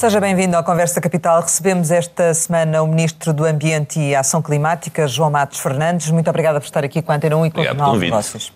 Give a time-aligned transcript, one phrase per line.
[0.00, 1.42] Seja bem-vindo à Conversa Capital.
[1.42, 6.10] Recebemos esta semana o Ministro do Ambiente e Ação Climática, João Matos Fernandes.
[6.10, 8.50] Muito obrigada por estar aqui com a Antena 1 e com o Jornal de Negócios.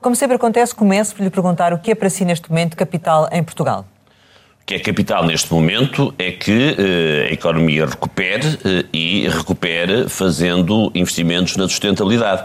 [0.00, 3.28] Como sempre acontece, começo por lhe perguntar o que é para si neste momento capital
[3.32, 3.86] em Portugal.
[4.62, 10.08] O que é capital neste momento é que uh, a economia recupere uh, e recupere
[10.08, 12.44] fazendo investimentos na sustentabilidade.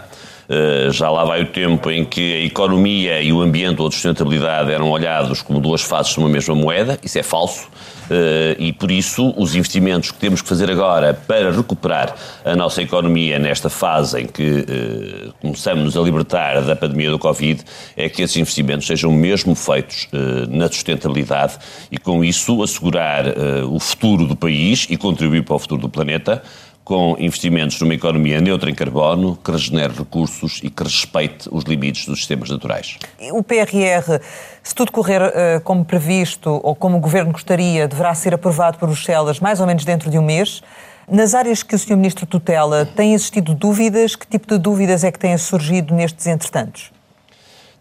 [0.50, 3.92] Uh, já lá vai o tempo em que a economia e o ambiente ou a
[3.92, 7.00] sustentabilidade eram olhados como duas faces de uma mesma moeda.
[7.04, 7.68] Isso é falso.
[8.10, 12.82] Eh, e por isso os investimentos que temos que fazer agora para recuperar a nossa
[12.82, 17.64] economia nesta fase em que eh, começamos a libertar da pandemia do Covid
[17.96, 21.58] é que esses investimentos sejam mesmo feitos eh, na sustentabilidade
[21.92, 23.26] e com isso assegurar
[23.70, 26.44] o futuro do país e contribuir para o futuro do planeta
[26.84, 32.06] com investimentos numa economia neutra em carbono, que regenere recursos e que respeite os limites
[32.06, 32.98] dos sistemas naturais.
[33.32, 34.20] O PRR,
[34.62, 38.88] se tudo correr uh, como previsto ou como o Governo gostaria, deverá ser aprovado por
[38.88, 40.62] Bruxelas mais ou menos dentro de um mês.
[41.08, 41.98] Nas áreas que o Sr.
[41.98, 44.16] Ministro tutela, têm existido dúvidas?
[44.16, 46.92] Que tipo de dúvidas é que têm surgido nestes entretantos?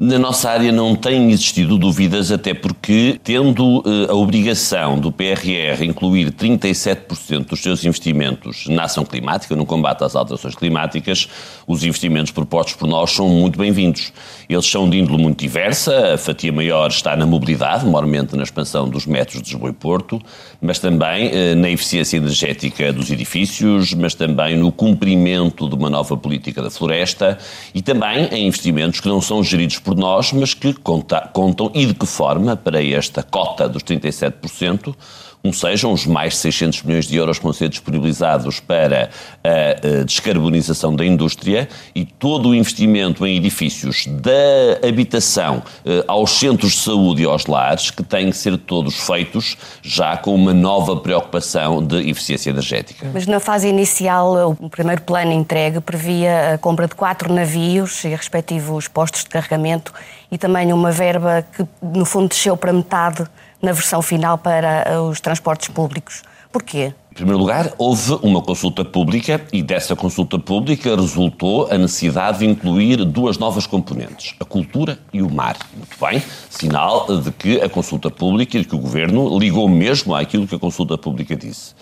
[0.04, 5.84] Na nossa área não têm existido dúvidas, até porque, tendo eh, a obrigação do PRR
[5.84, 11.28] incluir 37% dos seus investimentos na ação climática, no combate às alterações climáticas,
[11.68, 14.12] os investimentos propostos por nós são muito bem-vindos.
[14.48, 18.88] Eles são de índole muito diversa, a fatia maior está na mobilidade, maiormente na expansão
[18.88, 20.20] dos metros de Lisboa e Porto,
[20.60, 26.16] mas também eh, na eficiência energética dos edifícios, mas também no cumprimento de uma nova
[26.16, 27.38] política da floresta
[27.72, 31.70] e também em investimentos que não são geridos por por nós, mas que conta, contam
[31.74, 34.94] e de que forma para esta cota dos 37%,
[35.42, 39.10] como sejam os mais de 600 milhões de euros que vão ser disponibilizados para
[39.42, 46.72] a, descarbonização da indústria e todo o investimento em edifícios da habitação eh, aos centros
[46.72, 50.96] de saúde e aos lares, que têm que ser todos feitos já com uma nova
[50.96, 53.10] preocupação de eficiência energética.
[53.12, 58.08] Mas na fase inicial, o primeiro plano entregue previa a compra de quatro navios e
[58.08, 59.92] respectivos postos de carregamento
[60.30, 63.24] e também uma verba que, no fundo, desceu para metade
[63.62, 66.22] na versão final para eh, os transportes públicos.
[66.50, 66.92] Porquê?
[67.12, 72.46] Em primeiro lugar, houve uma consulta pública e dessa consulta pública resultou a necessidade de
[72.46, 75.56] incluir duas novas componentes, a cultura e o mar.
[75.74, 80.46] Muito bem, sinal de que a consulta pública e que o Governo ligou mesmo àquilo
[80.46, 81.74] que a consulta pública disse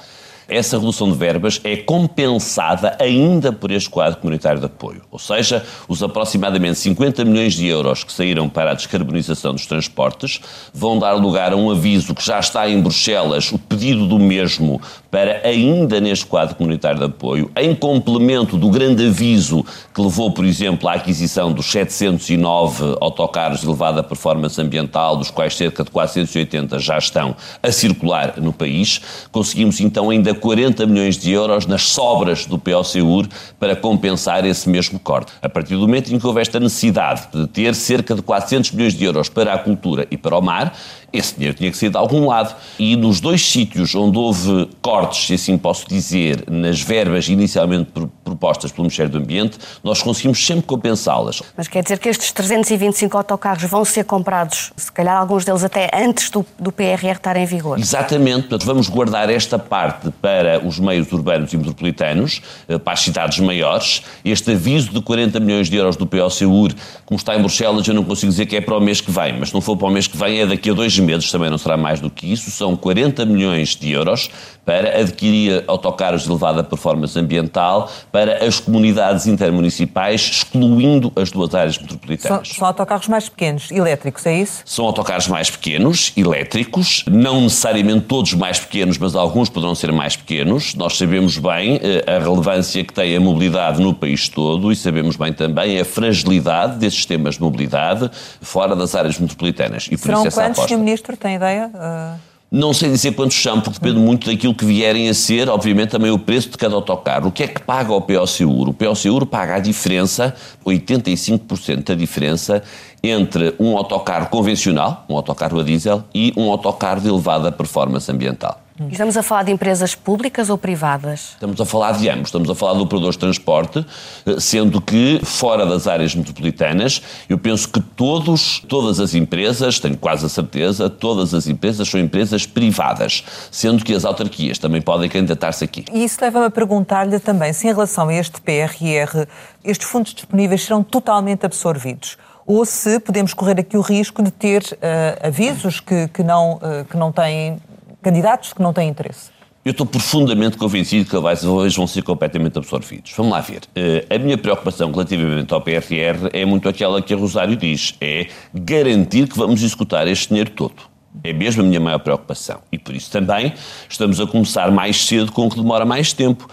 [0.50, 5.02] essa redução de verbas é compensada ainda por este quadro comunitário de apoio.
[5.10, 10.40] Ou seja, os aproximadamente 50 milhões de euros que saíram para a descarbonização dos transportes
[10.72, 14.80] vão dar lugar a um aviso que já está em Bruxelas, o pedido do mesmo
[15.10, 20.44] para ainda neste quadro comunitário de apoio, em complemento do grande aviso que levou, por
[20.44, 26.78] exemplo, à aquisição dos 709 autocarros de elevada performance ambiental, dos quais cerca de 480
[26.78, 29.00] já estão a circular no país,
[29.32, 33.28] conseguimos então ainda 40 milhões de euros nas sobras do POCUR
[33.58, 35.32] para compensar esse mesmo corte.
[35.40, 38.94] A partir do momento em que houve esta necessidade de ter cerca de 400 milhões
[38.94, 40.74] de euros para a cultura e para o mar,
[41.12, 42.54] esse dinheiro tinha que sair de algum lado.
[42.78, 47.90] E nos dois sítios onde houve cortes, se assim posso dizer, nas verbas inicialmente
[48.24, 51.42] propostas pelo Ministério do Ambiente, nós conseguimos sempre compensá-las.
[51.56, 55.90] Mas quer dizer que estes 325 autocarros vão ser comprados, se calhar alguns deles até
[55.94, 57.78] antes do, do PRR estar em vigor?
[57.78, 58.48] Exatamente.
[58.48, 63.38] Portanto, vamos guardar esta parte para os meios urbanos e metropolitanos, eh, para as cidades
[63.40, 64.02] maiores.
[64.24, 66.72] Este aviso de 40 milhões de euros do POCUR,
[67.04, 69.38] como está em Bruxelas, eu não consigo dizer que é para o mês que vem,
[69.38, 71.50] mas se não for para o mês que vem, é daqui a dois meses, também
[71.50, 74.30] não será mais do que isso, são 40 milhões de euros
[74.64, 81.78] para adquirir autocarros de elevada performance ambiental para as comunidades intermunicipais, excluindo as duas áreas
[81.78, 82.48] metropolitanas.
[82.48, 84.62] São, são autocarros mais pequenos, elétricos, é isso?
[84.64, 90.14] São autocarros mais pequenos, elétricos, não necessariamente todos mais pequenos, mas alguns poderão ser mais
[90.14, 90.74] pequenos.
[90.74, 95.16] Nós sabemos bem eh, a relevância que tem a mobilidade no país todo e sabemos
[95.16, 98.10] bem também a fragilidade desses sistemas de mobilidade
[98.40, 99.88] fora das áreas metropolitanas.
[99.90, 100.62] E por Serão isso essa aposta.
[100.90, 101.70] Ministro, tem ideia?
[101.72, 102.18] Uh...
[102.50, 106.10] Não sei dizer quantos são, porque depende muito daquilo que vierem a ser, obviamente, também
[106.10, 107.28] o preço de cada autocarro.
[107.28, 108.72] O que é que paga o PO Seguro?
[108.72, 110.34] O PO Seguro paga a diferença,
[110.66, 112.60] 85% da diferença,
[113.04, 118.60] entre um autocarro convencional, um autocarro a diesel, e um autocarro de elevada performance ambiental.
[118.88, 121.32] Estamos a falar de empresas públicas ou privadas?
[121.34, 122.28] Estamos a falar de ambos.
[122.28, 123.84] Estamos a falar de operadores de transporte,
[124.24, 129.98] eh, sendo que fora das áreas metropolitanas, eu penso que todos, todas as empresas, tenho
[129.98, 135.10] quase a certeza, todas as empresas são empresas privadas, sendo que as autarquias também podem
[135.10, 135.84] candidatar-se aqui.
[135.92, 139.26] E isso leva-me a perguntar-lhe também se em relação a este PRR,
[139.62, 142.16] estes fundos disponíveis serão totalmente absorvidos
[142.46, 146.84] ou se podemos correr aqui o risco de ter uh, avisos que, que, não, uh,
[146.90, 147.60] que não têm
[148.02, 149.30] candidatos que não têm interesse?
[149.62, 153.12] Eu estou profundamente convencido que eles vão ser completamente absorvidos.
[153.14, 153.60] Vamos lá ver.
[153.76, 158.28] Eh, a minha preocupação relativamente ao PRR é muito aquela que a Rosário diz: é
[158.54, 160.76] garantir que vamos executar este dinheiro todo.
[161.22, 162.60] É mesmo a minha maior preocupação.
[162.72, 163.52] E por isso também
[163.86, 166.48] estamos a começar mais cedo com o que demora mais tempo.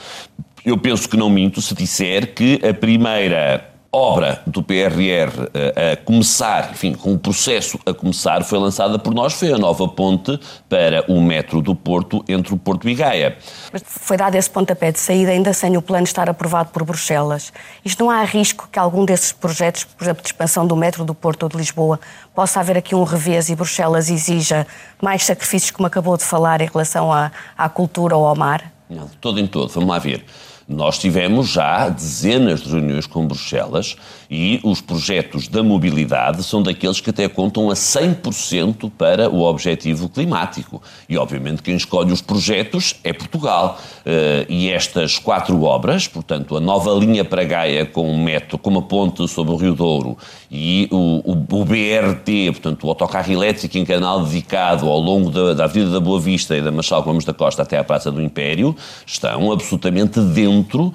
[0.65, 5.98] Eu penso que não minto se disser que a primeira obra do PRR eh, a
[5.98, 10.39] começar, enfim, com o processo a começar, foi lançada por nós, foi a nova ponte
[10.68, 13.38] para o metro do Porto, entre o Porto e Gaia.
[13.72, 17.51] Mas foi dado esse pontapé de saída ainda sem o plano estar aprovado por Bruxelas.
[17.84, 21.16] Isto não há risco que algum desses projetos, por exemplo, de expansão do metro do
[21.16, 22.00] Porto ou de Lisboa,
[22.36, 24.68] possa haver aqui um revés e Bruxelas exija
[25.01, 28.72] mais sacrifícios, como acabou de falar, em relação à, à cultura ou ao mar?
[28.89, 29.69] Não, todo em todo.
[29.69, 30.24] Vamos lá ver.
[30.67, 33.95] Nós tivemos já dezenas de reuniões com Bruxelas
[34.29, 40.09] e os projetos da mobilidade são daqueles que até contam a 100% para o objetivo
[40.09, 40.81] climático.
[41.07, 43.79] E, obviamente, quem escolhe os projetos é Portugal.
[44.00, 48.69] Uh, e estas quatro obras, portanto, a nova linha para Gaia com um metro, com
[48.69, 50.18] uma ponte sobre o Rio Douro
[50.50, 55.53] e o, o, o BRT, portanto, o autocarro elétrico em canal dedicado ao longo da,
[55.53, 58.21] da Avenida da Boa Vista e da Marchal Gomes da Costa até à Praça do
[58.21, 58.75] Império,
[59.06, 60.94] estão absolutamente dentro, uh,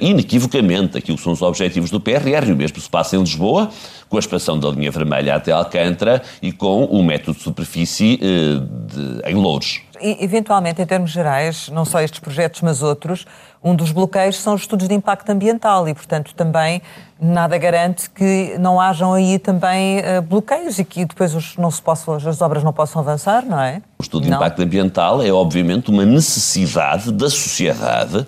[0.00, 2.52] inequivocamente, aquilo que são os objetivos do PRR.
[2.68, 3.70] Mesmo se passa em Lisboa,
[4.08, 8.60] com a expansão da linha vermelha até Alcântara e com o método de superfície uh,
[8.60, 9.80] de, em Louros.
[10.00, 13.26] E, eventualmente, em termos gerais, não só estes projetos, mas outros,
[13.64, 16.82] um dos bloqueios são os estudos de impacto ambiental e, portanto, também
[17.20, 21.80] nada garante que não hajam aí também uh, bloqueios e que depois os, não se
[21.80, 23.82] possam, as obras não possam avançar, não é?
[23.98, 28.26] O estudo de impacto ambiental é, obviamente, uma necessidade da sociedade uh,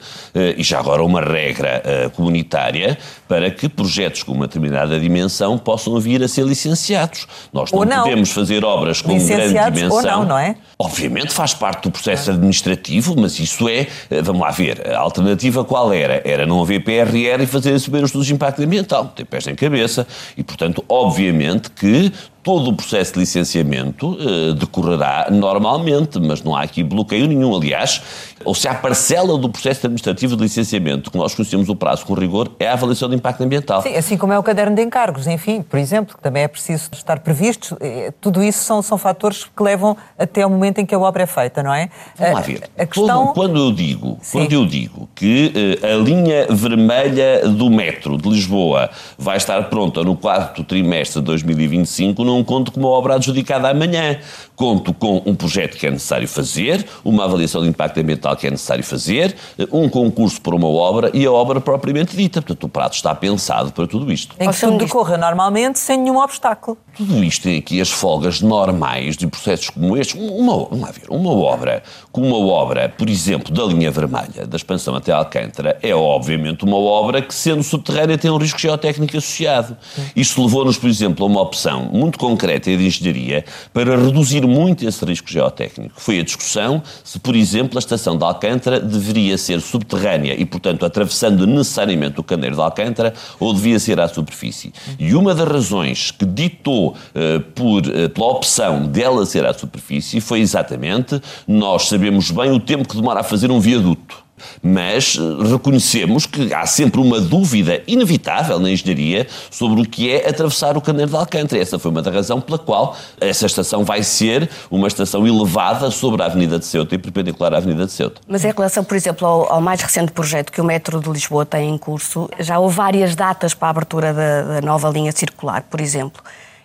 [0.57, 6.01] e já agora uma regra uh, comunitária para que projetos com uma determinada dimensão possam
[6.01, 7.29] vir a ser licenciados.
[7.53, 8.03] Nós não, não.
[8.03, 9.97] podemos fazer obras com grande dimensão.
[9.97, 10.57] Ou não, não é?
[10.77, 13.87] Obviamente faz parte do processo administrativo, mas isso é,
[14.25, 16.21] vamos lá ver, a alternativa qual era?
[16.25, 19.13] Era não haver PRR e fazer subir os estudos de impacto ambiental.
[19.15, 20.05] Tem pés em cabeça
[20.37, 26.63] e, portanto, obviamente que todo o processo de licenciamento uh, decorrerá normalmente, mas não há
[26.63, 27.55] aqui bloqueio nenhum.
[27.55, 28.03] Aliás,
[28.45, 32.15] ou se a parcela do processo administrativo de licenciamento, que nós conhecemos o prazo com
[32.15, 33.83] rigor, é a avaliação de impacto ambiental.
[33.83, 36.89] Sim, assim como é o caderno de encargos, enfim, por exemplo, que também é preciso
[36.93, 37.77] estar previsto.
[37.81, 41.25] Eh, tudo isso são, são fatores que levam até o momento em que a obra
[41.25, 41.91] é feita, não é?
[42.17, 42.71] Vamos lá ver.
[42.79, 43.27] A questão...
[43.27, 48.91] quando, quando eu digo, quando eu digo que a linha vermelha do metro de Lisboa
[49.19, 54.19] vai estar pronta no quarto trimestre de 2025, não conto com uma obra adjudicada amanhã.
[54.55, 58.51] Conto com um projeto que é necessário fazer, uma avaliação de impacto ambiental que é
[58.51, 59.35] necessário fazer,
[59.73, 62.43] um concurso por uma obra e a obra propriamente dita.
[62.43, 64.37] Portanto, o prato está pensado para tudo isto.
[64.39, 66.77] Em que tudo decorra normalmente, sem nenhum obstáculo.
[66.97, 70.19] Tudo isto tem aqui as folgas normais de processos como este.
[70.19, 74.57] Uma, vamos lá ver, uma obra, como uma obra, por exemplo, da linha vermelha, da
[74.57, 79.77] expansão até Alcântara, é obviamente uma obra que, sendo subterrânea, tem um risco geotécnico associado.
[80.15, 85.03] Isto levou-nos, por exemplo, a uma opção muito concreta de engenharia para reduzir muito esse
[85.05, 85.95] risco geotécnico.
[85.97, 90.85] Foi a discussão se, por exemplo, a estação de Alcântara deveria ser subterrânea e, portanto,
[90.85, 94.73] atravessando necessariamente o caneiro de Alcântara ou devia ser à superfície.
[94.99, 100.21] E uma das razões que ditou uh, por, uh, pela opção dela ser à superfície
[100.21, 104.30] foi exatamente nós sabemos bem o tempo que demora a fazer um viaduto
[104.63, 105.19] mas
[105.51, 110.81] reconhecemos que há sempre uma dúvida inevitável na engenharia sobre o que é atravessar o
[110.81, 111.61] Caneiro de Alcântara.
[111.61, 116.23] Essa foi uma da razão pela qual essa estação vai ser uma estação elevada sobre
[116.23, 118.21] a Avenida de Ceuta e perpendicular à Avenida de Ceuta.
[118.27, 121.45] Mas em relação, por exemplo, ao, ao mais recente projeto que o Metro de Lisboa
[121.45, 125.63] tem em curso, já houve várias datas para a abertura da, da nova linha circular,
[125.63, 126.23] por exemplo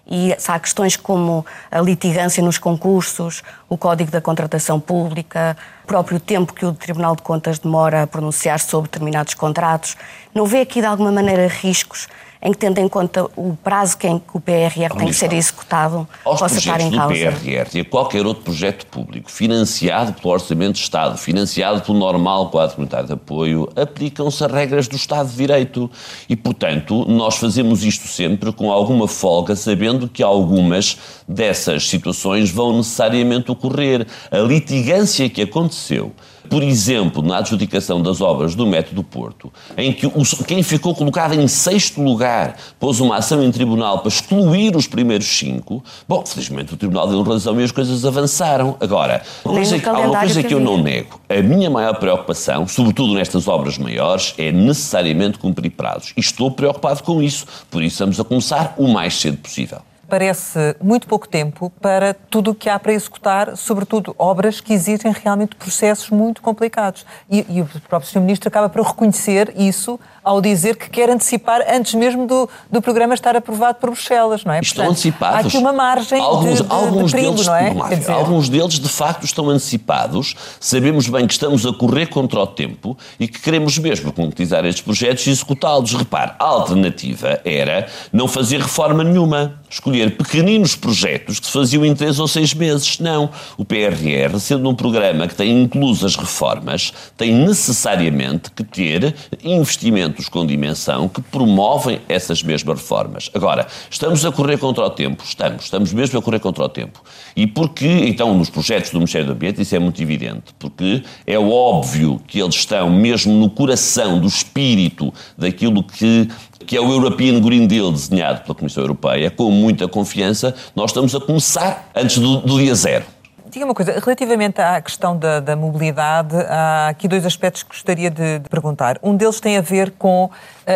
[0.07, 6.19] e há questões como a litigância nos concursos, o Código da Contratação Pública, o próprio
[6.19, 9.97] tempo que o Tribunal de Contas demora a pronunciar sobre determinados contratos.
[10.33, 12.07] Não vê aqui, de alguma maneira, riscos
[12.41, 15.33] em que, tendo em conta o prazo que, em que o PRR tem que ser
[15.33, 17.13] executado, Aos possa estar em causa?
[17.13, 21.97] do PRR e a qualquer outro projeto público financiado pelo Orçamento de Estado, financiado pelo
[21.97, 25.89] normal quadro comunitário de apoio, aplicam-se as regras do Estado de Direito.
[26.29, 32.77] E, portanto, nós fazemos isto sempre com alguma folga, sabendo que algumas dessas situações vão
[32.77, 34.05] necessariamente ocorrer.
[34.31, 36.11] A litigância que aconteceu
[36.49, 40.09] por exemplo, na adjudicação das obras do Método Porto, em que
[40.45, 45.27] quem ficou colocado em sexto lugar pôs uma ação em tribunal para excluir os primeiros
[45.27, 48.77] cinco, bom, felizmente o tribunal deu razão e as coisas avançaram.
[48.79, 51.19] Agora, uma coisa, há uma coisa que eu não nego.
[51.29, 56.13] A minha maior preocupação, sobretudo nestas obras maiores, é necessariamente cumprir prazos.
[56.15, 57.45] E estou preocupado com isso.
[57.69, 59.79] Por isso, vamos a começar o mais cedo possível.
[60.07, 65.11] Parece muito pouco tempo para tudo o que há para executar, sobretudo obras que exigem
[65.11, 67.05] realmente processos muito complicados.
[67.29, 68.21] E, e o próprio Sr.
[68.21, 73.13] Ministro acaba por reconhecer isso ao dizer que quer antecipar antes mesmo do, do programa
[73.13, 74.59] estar aprovado por Bruxelas, não é?
[74.59, 75.37] Estão Portanto, antecipados.
[75.37, 77.95] Há aqui uma margem alguns, de, de, alguns de perigo, deles, não é?
[77.95, 78.11] Dizer...
[78.11, 80.35] Alguns deles, de facto, estão antecipados.
[80.59, 84.83] Sabemos bem que estamos a correr contra o tempo e que queremos mesmo concretizar estes
[84.83, 85.93] projetos e executá-los.
[85.93, 91.93] Repare, a alternativa era não fazer reforma nenhuma escolher pequeninos projetos que se faziam em
[91.93, 92.97] três ou seis meses.
[92.99, 93.29] Não.
[93.57, 99.13] O PRR, sendo um programa que tem inclusas reformas, tem necessariamente que ter
[99.43, 103.29] investimentos com dimensão que promovem essas mesmas reformas.
[103.33, 105.23] Agora, estamos a correr contra o tempo?
[105.25, 105.65] Estamos.
[105.65, 107.03] Estamos mesmo a correr contra o tempo.
[107.35, 111.37] E porque, então, nos projetos do Ministério do Ambiente, isso é muito evidente, porque é
[111.37, 116.29] óbvio que eles estão mesmo no coração do espírito daquilo que
[116.65, 121.15] que é o European Green Deal desenhado pela Comissão Europeia, com muita confiança, nós estamos
[121.15, 123.03] a começar antes do, do dia zero.
[123.49, 128.11] Diga uma coisa, relativamente à questão da, da, mobilidade, há aqui dois aspectos que gostaria
[128.11, 128.99] de, de perguntar.
[129.01, 130.29] Um deles tem a ver com uh,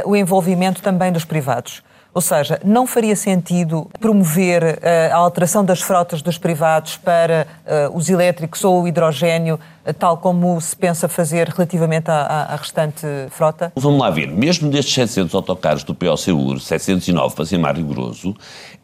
[0.06, 1.84] o envolvimento também dos privados.
[2.12, 7.46] Ou seja, não faria sentido promover uh, a alteração das frotas dos privados para
[7.92, 9.60] uh, os elétricos ou o hidrogênio
[9.98, 13.72] tal como se pensa fazer relativamente à, à, restante frota?
[13.76, 14.28] Vamos lá ver.
[14.28, 18.36] Mesmo destes 700 autocarros do POCUR, 709 para ser mais rigoroso,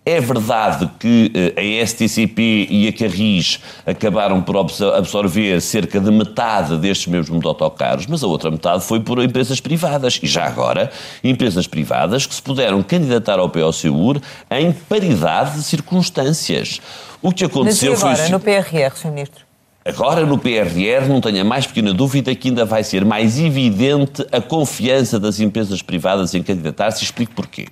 [0.05, 6.77] é verdade que eh, a STCP e a Carris acabaram por absorver cerca de metade
[6.77, 10.19] destes mesmos autocarros, mas a outra metade foi por empresas privadas.
[10.21, 10.91] E já agora,
[11.23, 14.21] empresas privadas que se puderam candidatar ao POCUR
[14.51, 16.79] em paridade de circunstâncias.
[17.19, 18.29] O que aconteceu mas e agora, foi...
[18.29, 19.11] no PRR, Sr.
[19.11, 19.45] Ministro?
[19.83, 24.25] Agora, no PRR, não tenho a mais pequena dúvida que ainda vai ser mais evidente
[24.31, 27.03] a confiança das empresas privadas em candidatar-se.
[27.03, 27.67] Explico porquê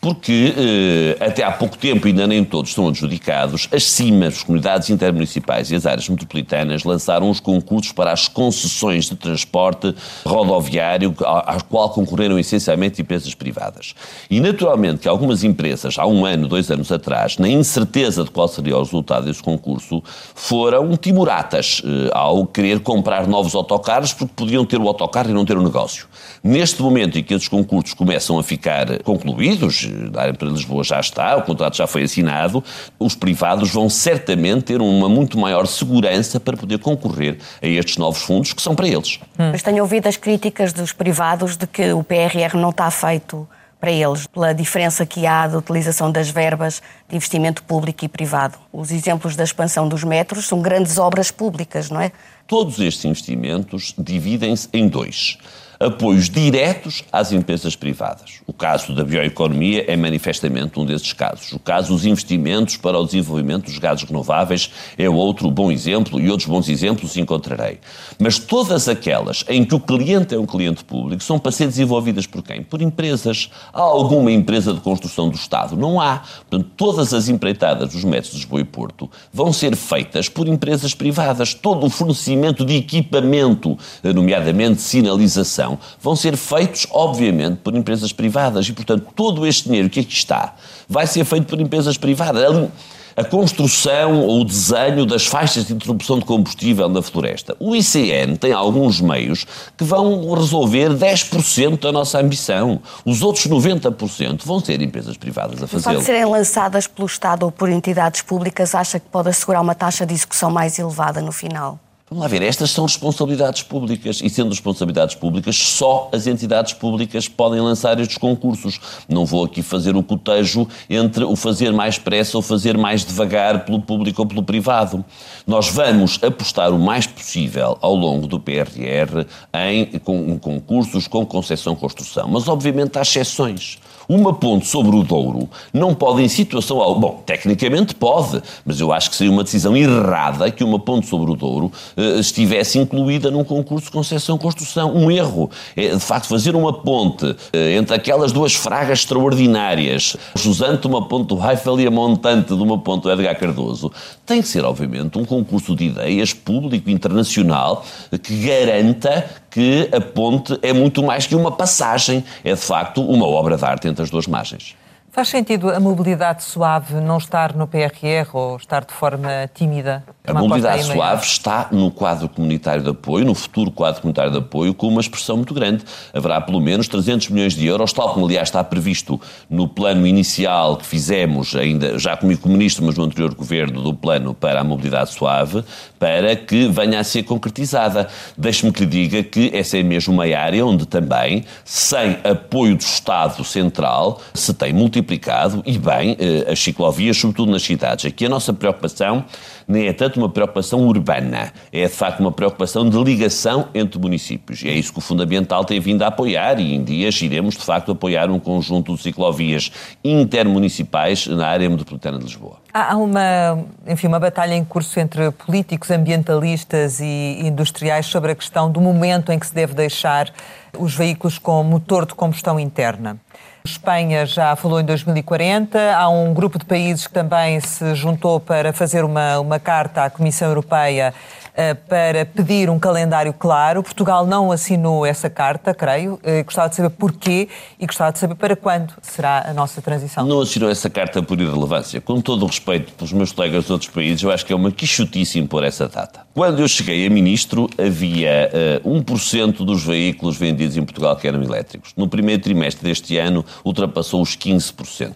[0.00, 4.88] porque eh, até há pouco tempo, ainda nem todos estão adjudicados, as CIMAs, as comunidades
[4.88, 11.14] intermunicipais e as áreas metropolitanas lançaram os concursos para as concessões de transporte rodoviário,
[11.46, 13.94] às qual concorreram essencialmente empresas privadas.
[14.30, 18.48] E naturalmente que algumas empresas, há um ano, dois anos atrás, na incerteza de qual
[18.48, 20.02] seria o resultado desse concurso,
[20.34, 25.44] foram timoratas eh, ao querer comprar novos autocarros porque podiam ter o autocarro e não
[25.44, 26.08] ter o negócio.
[26.42, 31.00] Neste momento em que esses concursos começam a ficar concluídos, da área para Lisboa já
[31.00, 32.62] está, o contrato já foi assinado,
[32.98, 38.22] os privados vão certamente ter uma muito maior segurança para poder concorrer a estes novos
[38.22, 39.18] fundos que são para eles.
[39.38, 39.50] Hum.
[39.52, 43.48] Mas tenho ouvido as críticas dos privados de que o PRR não está feito
[43.80, 48.58] para eles, pela diferença que há de utilização das verbas de investimento público e privado.
[48.70, 52.12] Os exemplos da expansão dos metros são grandes obras públicas, não é?
[52.46, 55.38] Todos estes investimentos dividem-se em dois
[55.80, 58.42] apoios diretos às empresas privadas.
[58.46, 61.52] O caso da bioeconomia é manifestamente um desses casos.
[61.54, 66.30] O caso dos investimentos para o desenvolvimento dos gases renováveis é outro bom exemplo e
[66.30, 67.78] outros bons exemplos encontrarei.
[68.18, 72.26] Mas todas aquelas em que o cliente é um cliente público são para ser desenvolvidas
[72.26, 72.62] por quem?
[72.62, 73.48] Por empresas.
[73.72, 75.78] Há alguma empresa de construção do Estado?
[75.78, 76.22] Não há.
[76.50, 80.92] Portanto, todas as empreitadas dos métodos de Lisboa e Porto vão ser feitas por empresas
[80.92, 81.54] privadas.
[81.54, 85.69] Todo o fornecimento de equipamento, nomeadamente sinalização,
[86.00, 90.54] vão ser feitos, obviamente, por empresas privadas e, portanto, todo este dinheiro que aqui está
[90.88, 92.68] vai ser feito por empresas privadas.
[93.16, 97.54] A construção ou o desenho das faixas de interrupção de combustível na floresta.
[97.58, 99.44] O ICN tem alguns meios
[99.76, 102.80] que vão resolver 10% da nossa ambição.
[103.04, 105.96] Os outros 90% vão ser empresas privadas a fazê-lo.
[105.96, 110.06] Pode serem lançadas pelo Estado ou por entidades públicas, acha que pode assegurar uma taxa
[110.06, 111.78] de execução mais elevada no final?
[112.10, 117.28] Vamos lá ver, estas são responsabilidades públicas e, sendo responsabilidades públicas, só as entidades públicas
[117.28, 118.80] podem lançar estes concursos.
[119.08, 123.64] Não vou aqui fazer o cotejo entre o fazer mais pressa ou fazer mais devagar
[123.64, 125.04] pelo público ou pelo privado.
[125.46, 129.24] Nós vamos apostar o mais possível ao longo do PRR
[129.54, 133.78] em, com, concursos com concessão-construção, mas obviamente há exceções.
[134.10, 136.78] Uma ponte sobre o Douro não pode, em situação.
[136.98, 141.30] Bom, tecnicamente pode, mas eu acho que seria uma decisão errada que uma ponte sobre
[141.30, 144.96] o Douro eh, estivesse incluída num concurso de concessão-construção.
[144.96, 145.48] Um erro.
[145.76, 151.28] É, de facto, fazer uma ponte eh, entre aquelas duas fragas extraordinárias, jusante uma ponte
[151.28, 153.92] do Eiffel e a montante de uma ponte do Edgar Cardoso,
[154.26, 157.84] tem que ser, obviamente, um concurso de ideias público, internacional,
[158.20, 163.26] que garanta que a ponte é muito mais que uma passagem, é de facto uma
[163.26, 164.76] obra de arte entre as duas margens.
[165.12, 170.04] Faz sentido a mobilidade suave não estar no PRR ou estar de forma tímida?
[170.30, 174.72] A mobilidade suave está no quadro comunitário de apoio, no futuro quadro comunitário de apoio,
[174.72, 175.84] com uma expressão muito grande.
[176.14, 180.76] Haverá pelo menos 300 milhões de euros, tal como aliás está previsto no plano inicial
[180.76, 184.64] que fizemos, ainda já comigo como ministro, mas no anterior governo, do plano para a
[184.64, 185.64] mobilidade suave,
[185.98, 188.08] para que venha a ser concretizada.
[188.36, 192.80] Deixe-me que lhe diga que essa é mesmo uma área onde também, sem apoio do
[192.80, 198.04] Estado Central, se tem multiplicado, e bem, eh, as ciclovias, sobretudo nas cidades.
[198.04, 199.24] Aqui a nossa preocupação
[199.70, 204.62] nem é tanto uma preocupação urbana, é de facto uma preocupação de ligação entre municípios.
[204.62, 207.64] E é isso que o Fundamental tem vindo a apoiar e em dias iremos de
[207.64, 209.70] facto apoiar um conjunto de ciclovias
[210.02, 212.58] intermunicipais na área metropolitana de Lisboa.
[212.72, 218.70] Há uma, enfim, uma batalha em curso entre políticos, ambientalistas e industriais sobre a questão
[218.70, 220.32] do momento em que se deve deixar
[220.78, 223.18] os veículos com motor de combustão interna.
[223.64, 225.94] Espanha já falou em 2040.
[225.94, 230.10] Há um grupo de países que também se juntou para fazer uma, uma carta à
[230.10, 231.12] Comissão Europeia
[231.50, 233.82] uh, para pedir um calendário claro.
[233.82, 236.14] Portugal não assinou essa carta, creio.
[236.14, 237.48] Uh, gostava de saber porquê
[237.78, 240.26] e gostava de saber para quando será a nossa transição.
[240.26, 242.00] Não assinou essa carta por irrelevância.
[242.00, 244.70] Com todo o respeito pelos meus colegas de outros países, eu acho que é uma
[244.70, 246.20] quichotice impor essa data.
[246.32, 248.50] Quando eu cheguei a ministro, havia
[248.84, 251.92] uh, eh, 1% dos veículos vendidos em Portugal que eram elétricos.
[251.96, 255.14] No primeiro trimestre deste ano, ultrapassou os 15%.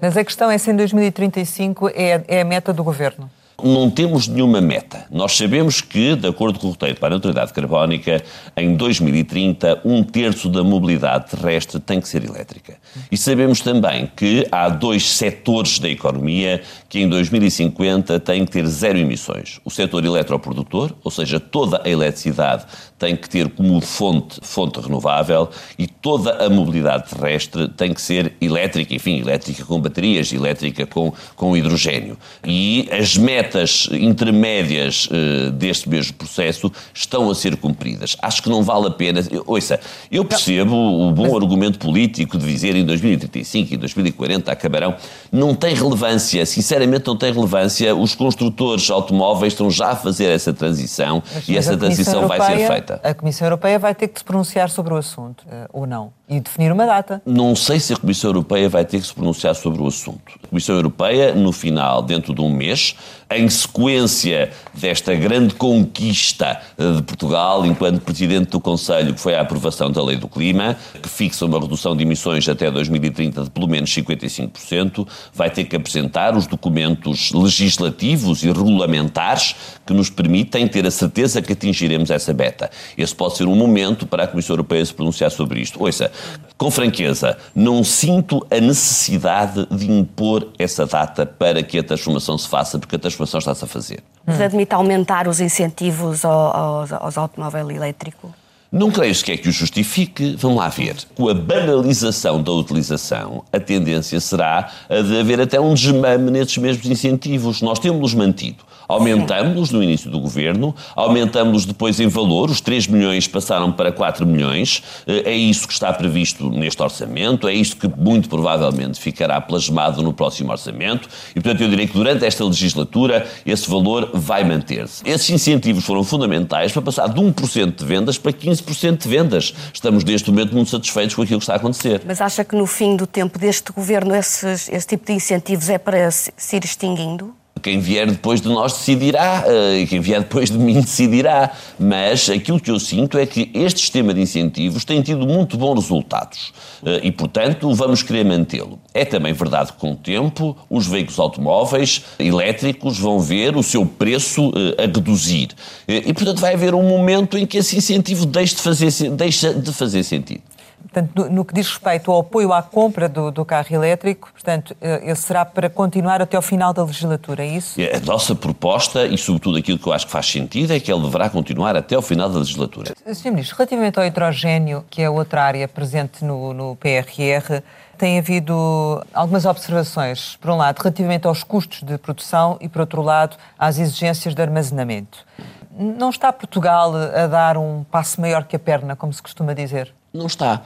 [0.00, 3.30] Mas a questão é se em 2035 é, é a meta do governo
[3.62, 5.06] não temos nenhuma meta.
[5.10, 8.22] Nós sabemos que, de acordo com o roteiro para a neutralidade carbónica,
[8.56, 12.76] em 2030, um terço da mobilidade terrestre tem que ser elétrica.
[13.10, 18.66] E sabemos também que há dois setores da economia que em 2050 têm que ter
[18.66, 19.60] zero emissões.
[19.64, 22.64] O setor eletroprodutor, ou seja, toda a eletricidade
[22.98, 28.34] tem que ter como fonte, fonte renovável e toda a mobilidade terrestre tem que ser
[28.40, 32.16] elétrica, enfim, elétrica com baterias, elétrica com, com hidrogênio.
[32.44, 38.16] E as metas metas intermédias uh, deste mesmo processo estão a ser cumpridas.
[38.22, 39.20] Acho que não vale a pena.
[39.46, 44.94] Ouça, eu percebo o bom argumento político de dizer em 2035 e 2040 acabarão.
[45.30, 47.94] Não tem relevância, sinceramente, não tem relevância.
[47.94, 52.38] Os construtores automóveis estão já a fazer essa transição mas, e mas essa transição Europeia,
[52.38, 53.00] vai ser feita.
[53.02, 56.12] A Comissão Europeia vai ter que se pronunciar sobre o assunto, uh, ou não?
[56.28, 57.20] E definir uma data.
[57.26, 60.32] Não sei se a Comissão Europeia vai ter que se pronunciar sobre o assunto.
[60.42, 62.96] A Comissão Europeia, no final, dentro de um mês,
[63.38, 69.90] em sequência desta grande conquista de Portugal, enquanto Presidente do Conselho, que foi a aprovação
[69.90, 73.90] da Lei do Clima, que fixa uma redução de emissões até 2030 de pelo menos
[73.90, 80.90] 55%, vai ter que apresentar os documentos legislativos e regulamentares que nos permitem ter a
[80.90, 82.70] certeza que atingiremos essa meta.
[82.96, 85.82] Esse pode ser um momento para a Comissão Europeia se pronunciar sobre isto.
[85.82, 86.10] Ouça,
[86.56, 92.48] com franqueza, não sinto a necessidade de impor essa data para que a transformação se
[92.48, 94.02] faça, porque a transformação está-se a fazer.
[94.26, 98.30] Mas admite aumentar os incentivos aos, aos automóveis elétricos?
[98.72, 100.34] Não creio sequer que o justifique.
[100.38, 100.96] Vamos lá ver.
[101.14, 106.56] Com a banalização da utilização, a tendência será a de haver até um desmame nesses
[106.56, 107.60] mesmos incentivos.
[107.60, 108.64] Nós temos-los mantido.
[108.88, 114.26] Aumentámos-los no início do governo, aumentámos-los depois em valor, os 3 milhões passaram para 4
[114.26, 119.40] milhões, eh, é isso que está previsto neste orçamento, é isto que muito provavelmente ficará
[119.40, 124.44] plasmado no próximo orçamento e, portanto, eu direi que durante esta legislatura esse valor vai
[124.44, 125.08] manter-se.
[125.08, 129.54] Esses incentivos foram fundamentais para passar de 1% de vendas para 15% de vendas.
[129.72, 132.02] Estamos, neste momento, muito satisfeitos com aquilo que está a acontecer.
[132.06, 135.78] Mas acha que no fim do tempo deste governo esses, esse tipo de incentivos é
[135.78, 137.34] para se ir extinguindo?
[137.60, 141.52] Quem vier depois de nós decidirá, uh, quem vier depois de mim decidirá.
[141.78, 145.74] Mas aquilo que eu sinto é que este sistema de incentivos tem tido muito bons
[145.74, 148.80] resultados uh, e, portanto, vamos querer mantê-lo.
[148.92, 153.86] É também verdade que, com o tempo, os veículos automóveis elétricos vão ver o seu
[153.86, 155.50] preço uh, a reduzir.
[155.86, 160.02] e, portanto, vai haver um momento em que esse incentivo de fazer, deixa de fazer
[160.02, 160.42] sentido.
[160.82, 164.76] Portanto, no, no, que diz respeito ao apoio à compra do, do, carro elétrico, portanto,
[164.80, 167.80] eh, esse será para continuar até ao final da legislatura, é isso?
[167.80, 171.02] A nossa proposta, e sobretudo aquilo que eu acho que faz sentido, é que ele
[171.02, 172.92] deverá continuar até ao final da legislatura.
[173.06, 173.30] Sr.
[173.30, 177.62] Ministro, relativamente ao hidrogênio, que é outra área presente no, no PRR,
[178.02, 183.00] tem havido algumas observações, por um lado, relativamente aos custos de produção e, por outro
[183.00, 185.24] lado, às exigências de armazenamento.
[185.70, 189.94] Não está Portugal a dar um passo maior que a perna, como se costuma dizer?
[190.12, 190.62] Não está.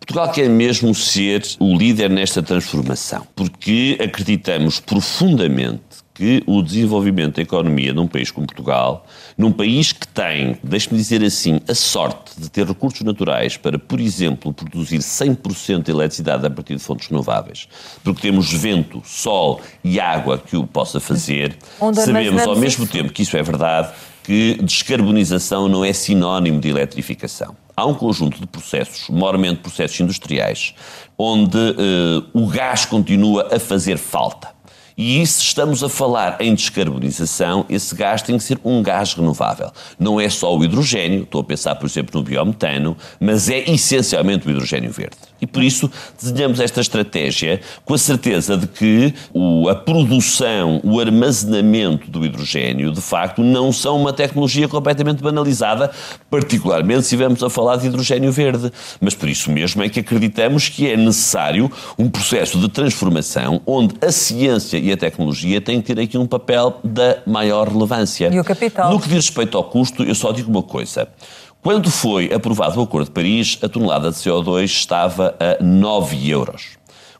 [0.00, 7.42] Portugal quer mesmo ser o líder nesta transformação, porque acreditamos profundamente que o desenvolvimento da
[7.42, 9.06] economia num país como Portugal,
[9.38, 13.98] num país que tem, deixe-me dizer assim, a sorte de ter recursos naturais para, por
[14.00, 17.68] exemplo, produzir 100% de eletricidade a partir de fontes renováveis,
[18.04, 21.56] porque temos vento, sol e água que o possa fazer,
[21.94, 23.90] sabemos ao mesmo tempo que isso é verdade,
[24.22, 27.56] que descarbonização não é sinónimo de eletrificação.
[27.80, 30.74] Há um conjunto de processos, maiormente processos industriais,
[31.16, 34.48] onde uh, o gás continua a fazer falta.
[34.98, 39.72] E se estamos a falar em descarbonização, esse gás tem que ser um gás renovável.
[39.98, 44.46] Não é só o hidrogênio, estou a pensar, por exemplo, no biometano, mas é essencialmente
[44.46, 45.16] o hidrogênio verde.
[45.40, 51.00] E por isso desenhamos esta estratégia com a certeza de que o, a produção, o
[51.00, 55.90] armazenamento do hidrogênio, de facto, não são uma tecnologia completamente banalizada,
[56.30, 58.70] particularmente se estivermos a falar de hidrogênio verde.
[59.00, 63.94] Mas por isso mesmo é que acreditamos que é necessário um processo de transformação onde
[64.04, 68.28] a ciência e a tecnologia têm que ter aqui um papel da maior relevância.
[68.32, 68.90] E o capital?
[68.90, 71.08] No que diz respeito ao custo, eu só digo uma coisa.
[71.62, 76.78] Quando foi aprovado o Acordo de Paris, a tonelada de CO2 estava a 9 euros.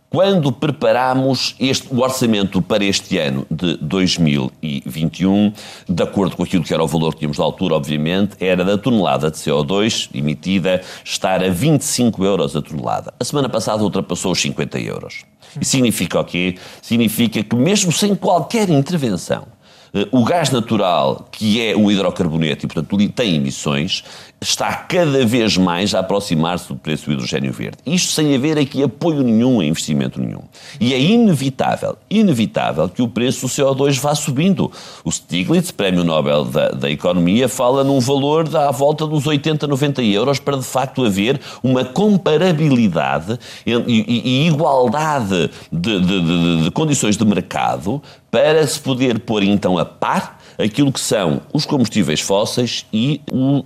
[0.09, 5.53] Quando preparámos este, o orçamento para este ano de 2021,
[5.87, 8.79] de acordo com aquilo que era o valor que tínhamos da altura, obviamente, era da
[8.79, 13.13] tonelada de CO2 emitida estar a 25 euros a tonelada.
[13.21, 15.23] A semana passada ultrapassou os 50 euros.
[15.61, 16.57] E significa o quê?
[16.81, 19.47] Significa que mesmo sem qualquer intervenção,
[19.93, 24.05] eh, o gás natural, que é um hidrocarboneto e, portanto, tem emissões,
[24.43, 27.77] está cada vez mais a aproximar-se do preço do hidrogênio verde.
[27.85, 30.41] Isto sem haver aqui apoio nenhum investimento nenhum.
[30.81, 34.73] E é inevitável, inevitável que o preço do CO2 vá subindo.
[35.05, 39.67] O Stiglitz, Prémio Nobel da, da Economia, fala num valor da, à volta dos 80,
[39.67, 46.65] 90 euros para de facto haver uma comparabilidade e, e, e igualdade de, de, de,
[46.65, 51.65] de condições de mercado para se poder pôr então a par aquilo que são os
[51.65, 53.65] combustíveis fósseis e o,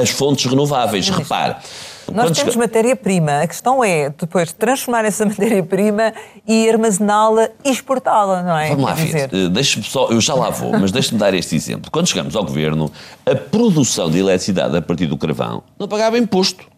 [0.00, 1.08] as fontes renováveis.
[1.08, 1.56] Repare.
[2.12, 3.40] Nós temos matéria-prima.
[3.40, 6.12] A questão é depois transformar essa matéria-prima
[6.46, 8.68] e armazená-la e exportá-la, não é?
[8.70, 9.30] Vamos lá ver.
[9.32, 11.90] Eh, deixe-me só, eu já lá vou, mas deixe-me dar este exemplo.
[11.90, 12.90] Quando chegamos ao governo,
[13.24, 16.71] a produção de eletricidade a partir do carvão não pagava imposto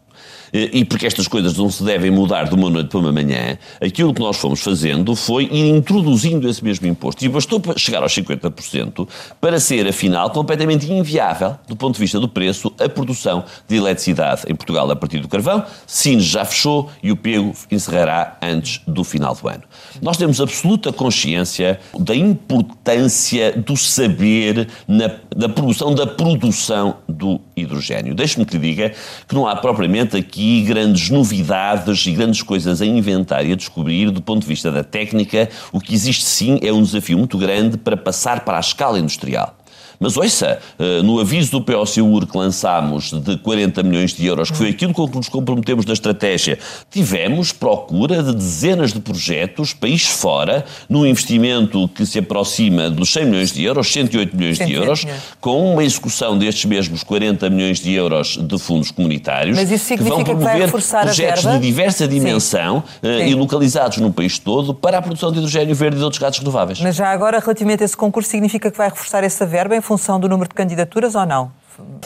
[0.54, 4.14] e porque estas coisas não se devem mudar de uma noite para uma manhã, aquilo
[4.14, 7.24] que nós fomos fazendo foi ir introduzindo esse mesmo imposto.
[7.24, 9.08] E bastou chegar aos 50%
[9.40, 14.42] para ser, afinal, completamente inviável, do ponto de vista do preço, a produção de eletricidade
[14.46, 15.64] em Portugal a partir do carvão.
[15.88, 19.64] Sines já fechou e o pego encerrará antes do final do ano.
[20.00, 28.14] Nós temos absoluta consciência da importância do saber na, da produção da produção do hidrogênio.
[28.14, 28.92] Deixe-me que lhe diga
[29.26, 33.56] que não há propriamente aqui aqui grandes novidades e grandes coisas a inventar e a
[33.56, 35.48] descobrir do ponto de vista da técnica.
[35.72, 39.56] O que existe sim é um desafio muito grande para passar para a escala industrial.
[39.98, 44.56] Mas ouça, eh, no aviso do POCUR que lançámos de 40 milhões de euros, que
[44.56, 46.58] foi aquilo com que nos comprometemos na estratégia,
[46.90, 53.24] tivemos procura de dezenas de projetos, país fora, num investimento que se aproxima dos 100
[53.26, 55.22] milhões de euros, 108 milhões 108 de euros, milhões.
[55.40, 60.24] com uma execução destes mesmos 40 milhões de euros de fundos comunitários, Mas isso significa
[60.24, 63.08] que vão promover que projetos de diversa dimensão Sim.
[63.08, 63.30] Eh, Sim.
[63.30, 66.38] e localizados no país todo para a produção de hidrogênio verde e de outros gases
[66.38, 66.80] renováveis.
[66.80, 70.28] Mas já agora, relativamente a esse concurso, significa que vai reforçar essa verba função do
[70.28, 71.52] número de candidaturas ou não?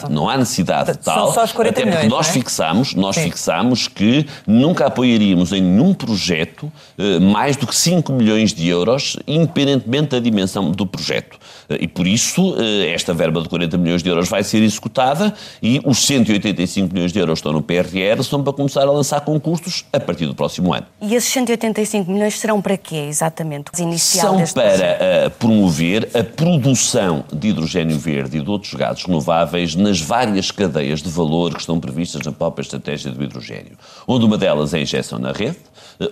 [0.09, 1.25] Não há necessidade de tal.
[1.27, 2.31] São só os 40 até porque milhões, nós é?
[2.33, 8.51] fixamos, nós fixamos que nunca apoiaríamos em nenhum projeto eh, mais do que 5 milhões
[8.51, 11.37] de euros, independentemente da dimensão do projeto.
[11.69, 15.33] Eh, e por isso eh, esta verba de 40 milhões de euros vai ser executada
[15.61, 19.85] e os 185 milhões de euros estão no PRR são para começar a lançar concursos
[19.93, 20.85] a partir do próximo ano.
[21.01, 23.71] E esses 185 milhões serão para quê, exatamente?
[23.97, 29.99] São para uh, promover a produção de hidrogênio verde e de outros gases renováveis nas
[29.99, 33.77] várias cadeias de valor que estão previstas na própria estratégia do hidrogênio,
[34.07, 35.57] onde uma delas é a injeção na rede,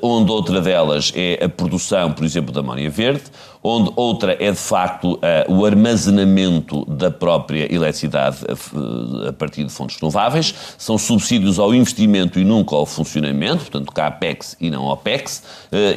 [0.01, 3.23] onde outra delas é a produção, por exemplo, da amónia verde,
[3.63, 5.19] onde outra é de facto uh,
[5.53, 12.39] o armazenamento da própria eletricidade a, a, partir de fontes renováveis, são subsídios ao investimento
[12.39, 15.43] e nunca ao funcionamento, portanto CAPEX e não OPEX,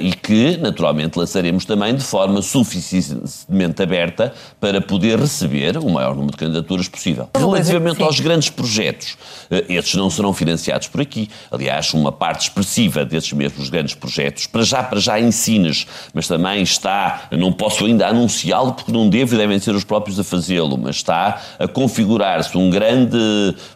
[0.00, 6.32] e que naturalmente lançaremos também de forma suficientemente aberta para poder receber o maior número
[6.32, 7.28] de candidaturas possível.
[7.36, 9.16] Relativamente aos grandes projetos,
[9.68, 11.28] esses não serão financiados por aqui.
[11.50, 16.26] Aliás, uma parte expressiva desses mesmos grandes projetos, para já, para já em Sines, mas
[16.26, 20.24] também está num posso ainda anunciá-lo porque não devo e devem ser os próprios a
[20.24, 23.18] fazê-lo, mas está a configurar-se um grande,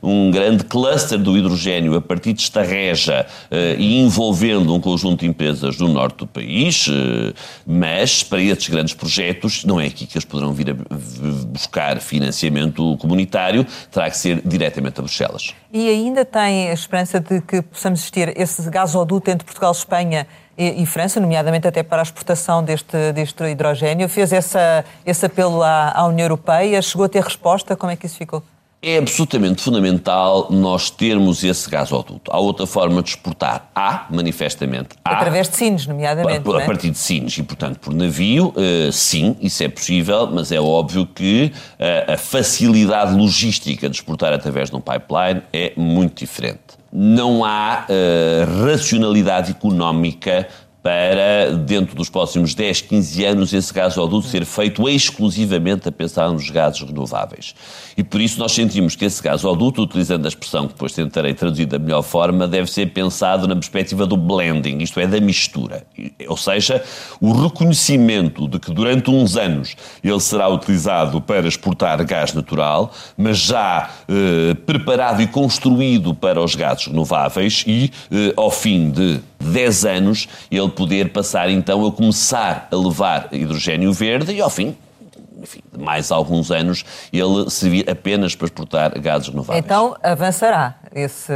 [0.03, 5.27] um grande cluster do hidrogênio a partir de Estarreja uh, e envolvendo um conjunto de
[5.27, 7.35] empresas do norte do país, uh,
[7.66, 10.75] mas para estes grandes projetos não é aqui que eles poderão vir a
[11.49, 15.53] buscar financiamento comunitário, terá que ser diretamente a Bruxelas.
[15.70, 20.27] E ainda tem a esperança de que possamos existir esse gasoduto entre Portugal e Espanha
[20.57, 24.09] e, e, França, nomeadamente até para a exportação deste, deste hidrogênio.
[24.09, 27.75] Fez essa, esse apelo à, à União Europeia, chegou a ter resposta?
[27.77, 28.43] Como é que isso ficou?
[28.87, 32.31] É absolutamente fundamental nós termos esse gasoduto.
[32.31, 33.70] Há outra forma de exportar.
[33.75, 34.90] Há, manifestamente.
[35.03, 36.47] Há, Através de Sines, nomeadamente.
[36.47, 36.66] A, a é?
[36.66, 41.07] partir de Sines e, portanto, por navio, uh, sim, isso é possível, mas é óbvio
[41.07, 46.61] que uh, a facilidade logística de exportar através de um pipeline é muito diferente.
[46.92, 50.47] Não há uh, racionalidade económica
[50.85, 56.51] para, dentro dos próximos 10, 15 anos, esse gasoduto ser feito exclusivamente a pensar nos
[56.51, 57.55] gases renováveis.
[57.97, 61.64] E por isso nós sentimos que esse gasoduto, utilizando a expressão que depois tentarei traduzir
[61.64, 65.87] da melhor forma, deve ser pensado na perspectiva do blending, isto é, da mistura.
[66.29, 66.85] Ou seja,
[67.18, 73.38] o reconhecimento de que durante uns anos ele será utilizado para exportar gás natural, mas
[73.38, 79.85] já eh, preparado e construído para os gases renováveis e, eh, ao fim de 10
[79.85, 84.76] anos, ele poder passar então a começar a levar hidrogênio verde e, ao fim,
[85.44, 89.64] enfim, de mais alguns anos, ele servir apenas para exportar gases renováveis.
[89.64, 91.33] Então avançará esse.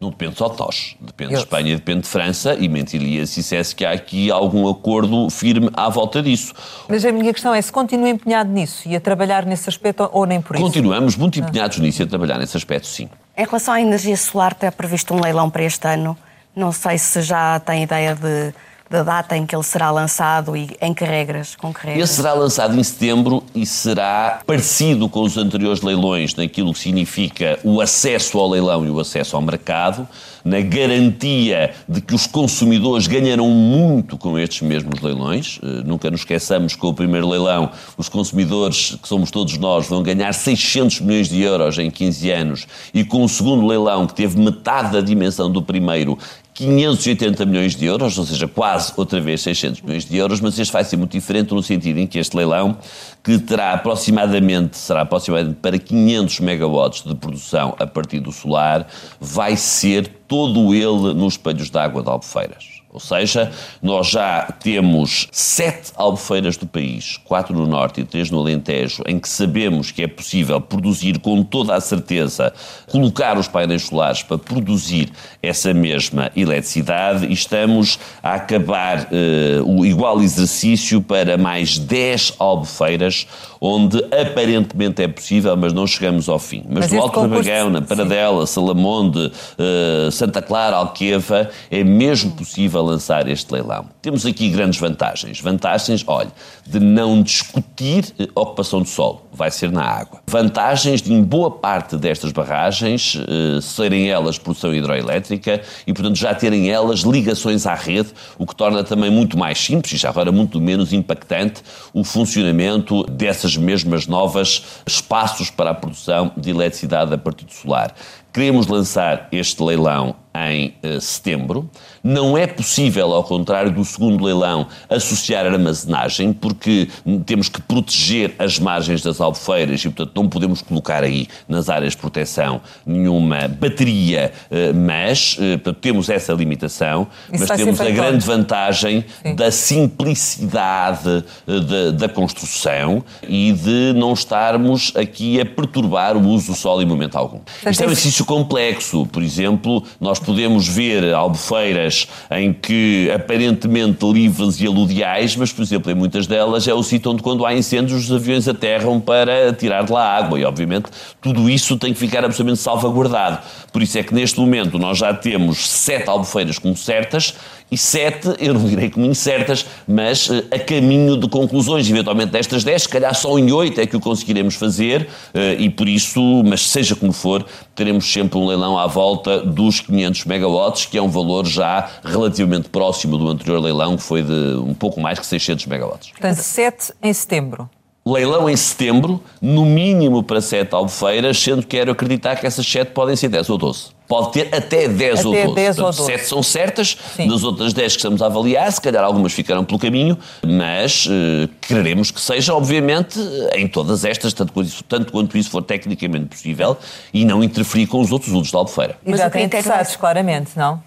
[0.00, 3.72] Não depende só de nós, depende de Espanha, depende de França e mentiria se dissesse
[3.72, 6.52] que há aqui algum acordo firme à volta disso.
[6.88, 10.26] Mas a minha questão é se continua empenhado nisso e a trabalhar nesse aspecto ou
[10.26, 10.64] nem por isso?
[10.64, 11.82] Continuamos muito empenhados ah.
[11.82, 13.08] nisso e a trabalhar nesse aspecto, sim.
[13.36, 16.18] Em relação à energia solar, está previsto um leilão para este ano.
[16.54, 18.54] Não sei se já tem ideia de,
[18.92, 21.96] da data em que ele será lançado e em que regras, com que regras.
[21.96, 27.58] Ele será lançado em setembro e será parecido com os anteriores leilões naquilo que significa
[27.64, 30.06] o acesso ao leilão e o acesso ao mercado,
[30.44, 35.58] na garantia de que os consumidores ganharão muito com estes mesmos leilões.
[35.58, 39.86] Uh, nunca nos esqueçamos que com o primeiro leilão os consumidores, que somos todos nós,
[39.86, 44.14] vão ganhar 600 milhões de euros em 15 anos e com o segundo leilão, que
[44.14, 46.18] teve metade da dimensão do primeiro,
[46.64, 50.72] 580 milhões de euros, ou seja, quase outra vez 600 milhões de euros, mas este
[50.72, 52.76] vai ser muito diferente no sentido em que este leilão,
[53.22, 58.86] que terá aproximadamente, será aproximadamente para 500 megawatts de produção a partir do solar,
[59.20, 62.71] vai ser todo ele nos espelhos de água de Albufeiras.
[62.92, 63.50] Ou seja,
[63.82, 69.18] nós já temos sete albufeiras do país, quatro no Norte e três no Alentejo, em
[69.18, 72.52] que sabemos que é possível produzir com toda a certeza,
[72.90, 75.10] colocar os painéis solares para produzir
[75.42, 83.26] essa mesma eletricidade e estamos a acabar uh, o igual exercício para mais dez albufeiras,
[83.58, 86.62] onde aparentemente é possível, mas não chegamos ao fim.
[86.68, 87.20] Mas, mas no Alto.
[87.20, 93.86] Rabagão, na Paradela, Salamonde, uh, Santa Clara, Alqueva, é mesmo possível lançar este leilão.
[94.00, 95.40] Temos aqui grandes vantagens.
[95.40, 96.30] Vantagens, olha,
[96.66, 100.20] de não discutir ocupação de solo, vai ser na água.
[100.26, 106.34] Vantagens de, em boa parte destas barragens, eh, serem elas produção hidroelétrica e, portanto, já
[106.34, 110.32] terem elas ligações à rede, o que torna também muito mais simples e já agora
[110.32, 117.18] muito menos impactante o funcionamento dessas mesmas novas espaços para a produção de eletricidade a
[117.18, 117.94] partir do solar.
[118.32, 121.70] Queremos lançar este leilão em uh, setembro.
[122.02, 126.88] Não é possível, ao contrário do segundo leilão, associar armazenagem, porque
[127.24, 131.92] temos que proteger as margens das albufeiras e, portanto, não podemos colocar aí nas áreas
[131.92, 138.26] de proteção nenhuma bateria, uh, mas uh, temos essa limitação, Isso mas temos a grande
[138.26, 139.36] vantagem Sim.
[139.36, 146.58] da simplicidade de, da construção e de não estarmos aqui a perturbar o uso do
[146.58, 147.40] solo em momento algum.
[147.64, 149.06] Isto é um exercício complexo.
[149.06, 151.91] Por exemplo, nós podemos ver albufeiras
[152.30, 157.10] em que aparentemente livres e aludiais, mas, por exemplo, em muitas delas é o sítio
[157.12, 160.38] onde, quando há incêndios, os aviões aterram para tirar de lá água.
[160.38, 160.86] E, obviamente,
[161.20, 163.38] tudo isso tem que ficar absolutamente salvaguardado.
[163.72, 167.34] Por isso é que, neste momento, nós já temos sete albufeiras como certas
[167.72, 172.62] e sete, eu não direi como incertas, mas uh, a caminho de conclusões, eventualmente destas
[172.62, 176.20] dez, se calhar só em oito é que o conseguiremos fazer uh, e por isso,
[176.44, 181.02] mas seja como for, teremos sempre um leilão à volta dos 500 megawatts, que é
[181.02, 185.24] um valor já relativamente próximo do anterior leilão, que foi de um pouco mais que
[185.24, 186.10] 600 megawatts.
[186.10, 187.70] Portanto, 7 em setembro.
[188.04, 192.90] Leilão em setembro, no mínimo para sete albufeiras, sendo que quero acreditar que essas sete
[192.90, 193.90] podem ser 10 ou 12.
[194.08, 195.54] Pode ter até 10 até ou 12.
[195.54, 196.04] 10 ou 12.
[196.04, 197.28] Sete são certas, Sim.
[197.28, 201.48] das outras 10 que estamos a avaliar, se calhar algumas ficaram pelo caminho, mas eh,
[201.60, 203.18] queremos que seja, obviamente,
[203.54, 206.76] em todas estas, tanto quanto, isso, tanto quanto isso for tecnicamente possível,
[207.14, 208.96] e não interferir com os outros usos da albufeira.
[209.06, 210.82] E Mas já o tem critério interessados, é- claramente, não?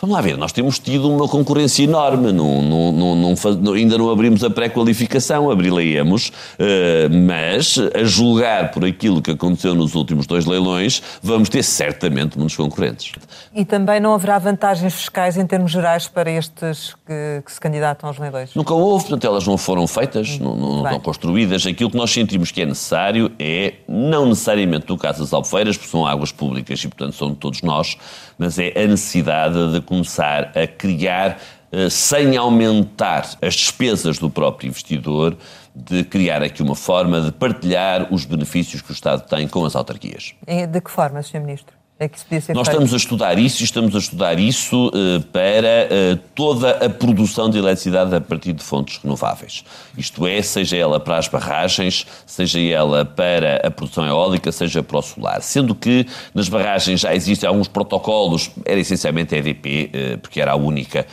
[0.00, 4.42] Vamos lá ver, nós temos tido uma concorrência enorme, não, não, não, ainda não abrimos
[4.42, 11.02] a pré-qualificação, abri-la-emos, eh, mas a julgar por aquilo que aconteceu nos últimos dois leilões,
[11.22, 13.12] vamos ter certamente muitos concorrentes.
[13.54, 18.08] E também não haverá vantagens fiscais em termos gerais para estes que, que se candidatam
[18.08, 18.54] aos leilões?
[18.54, 21.66] Nunca houve, portanto elas não foram feitas, não, não- não estão construídas.
[21.66, 25.90] Aquilo que nós sentimos que é necessário é, não necessariamente no caso das albufeiras, porque
[25.90, 27.98] são águas públicas e portanto são de todos nós,
[28.38, 31.40] mas é a necessidade de começar a criar,
[31.72, 35.36] eh, sem aumentar as despesas do próprio investidor,
[35.74, 39.74] de criar aqui uma forma de partilhar os benefícios que o Estado tem com as
[39.74, 40.34] autarquias.
[40.68, 41.40] De que forma, Sr.
[41.40, 41.79] Ministro?
[42.02, 42.76] É que isso podia ser Nós feito?
[42.76, 47.50] estamos a estudar isso e estamos a estudar isso eh, para eh, toda a produção
[47.50, 49.62] de eletricidade a partir de fontes renováveis.
[49.98, 54.96] Isto é, seja ela para as barragens, seja ela para a produção eólica, seja para
[54.96, 55.42] o solar.
[55.42, 60.52] Sendo que nas barragens já existem alguns protocolos, era essencialmente a EDP, eh, porque era
[60.52, 61.06] a única,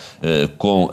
[0.58, 0.89] com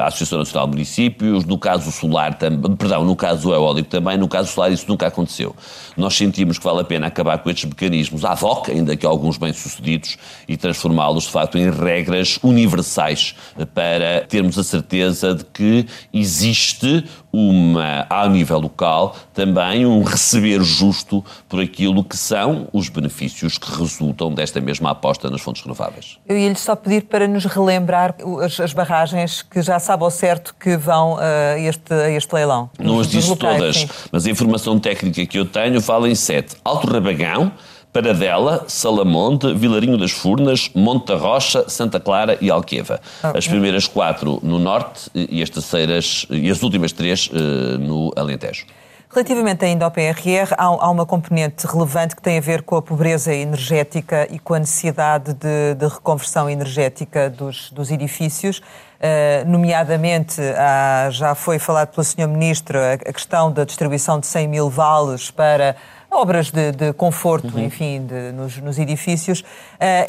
[0.00, 4.26] a Associação Nacional de Municípios, no caso solar também, perdão, no caso eólico também, no
[4.26, 5.54] caso solar isso nunca aconteceu.
[5.96, 9.33] Nós sentimos que vale a pena acabar com estes mecanismos ad hoc, ainda que alguns
[9.36, 10.16] bem-sucedidos,
[10.48, 17.04] e transformá-los de facto em regras universais eh, para termos a certeza de que existe
[17.32, 23.70] uma, ao nível local, também um receber justo por aquilo que são os benefícios que
[23.76, 26.18] resultam desta mesma aposta nas fontes renováveis.
[26.28, 30.54] Eu ia-lhe só pedir para nos relembrar as, as barragens que já sabe ao certo
[30.58, 32.70] que vão a este, a este leilão.
[32.78, 33.88] Não as disse locais, todas, sim.
[34.12, 36.56] mas a informação técnica que eu tenho fala em sete.
[36.64, 37.52] Alto Rabagão,
[37.94, 43.00] Paradela, Salamonte, Vilarinho das Furnas, Monte da Rocha, Santa Clara e Alqueva.
[43.22, 48.10] Ah, As primeiras quatro no Norte e as terceiras e as últimas três eh, no
[48.16, 48.66] Alentejo.
[49.08, 52.82] Relativamente ainda ao PRR, há, há uma componente relevante que tem a ver com a
[52.82, 58.58] pobreza energética e com a necessidade de, de reconversão energética dos, dos edifícios.
[58.58, 62.26] Uh, nomeadamente, há- já foi falado pelo Sr.
[62.26, 65.76] Ministro a, a questão da distribuição de 100 mil vales para
[66.14, 67.64] obras de, de conforto, Uhum.
[67.64, 69.40] enfim, de- nos, nos edifícios.
[69.40, 69.44] Uh,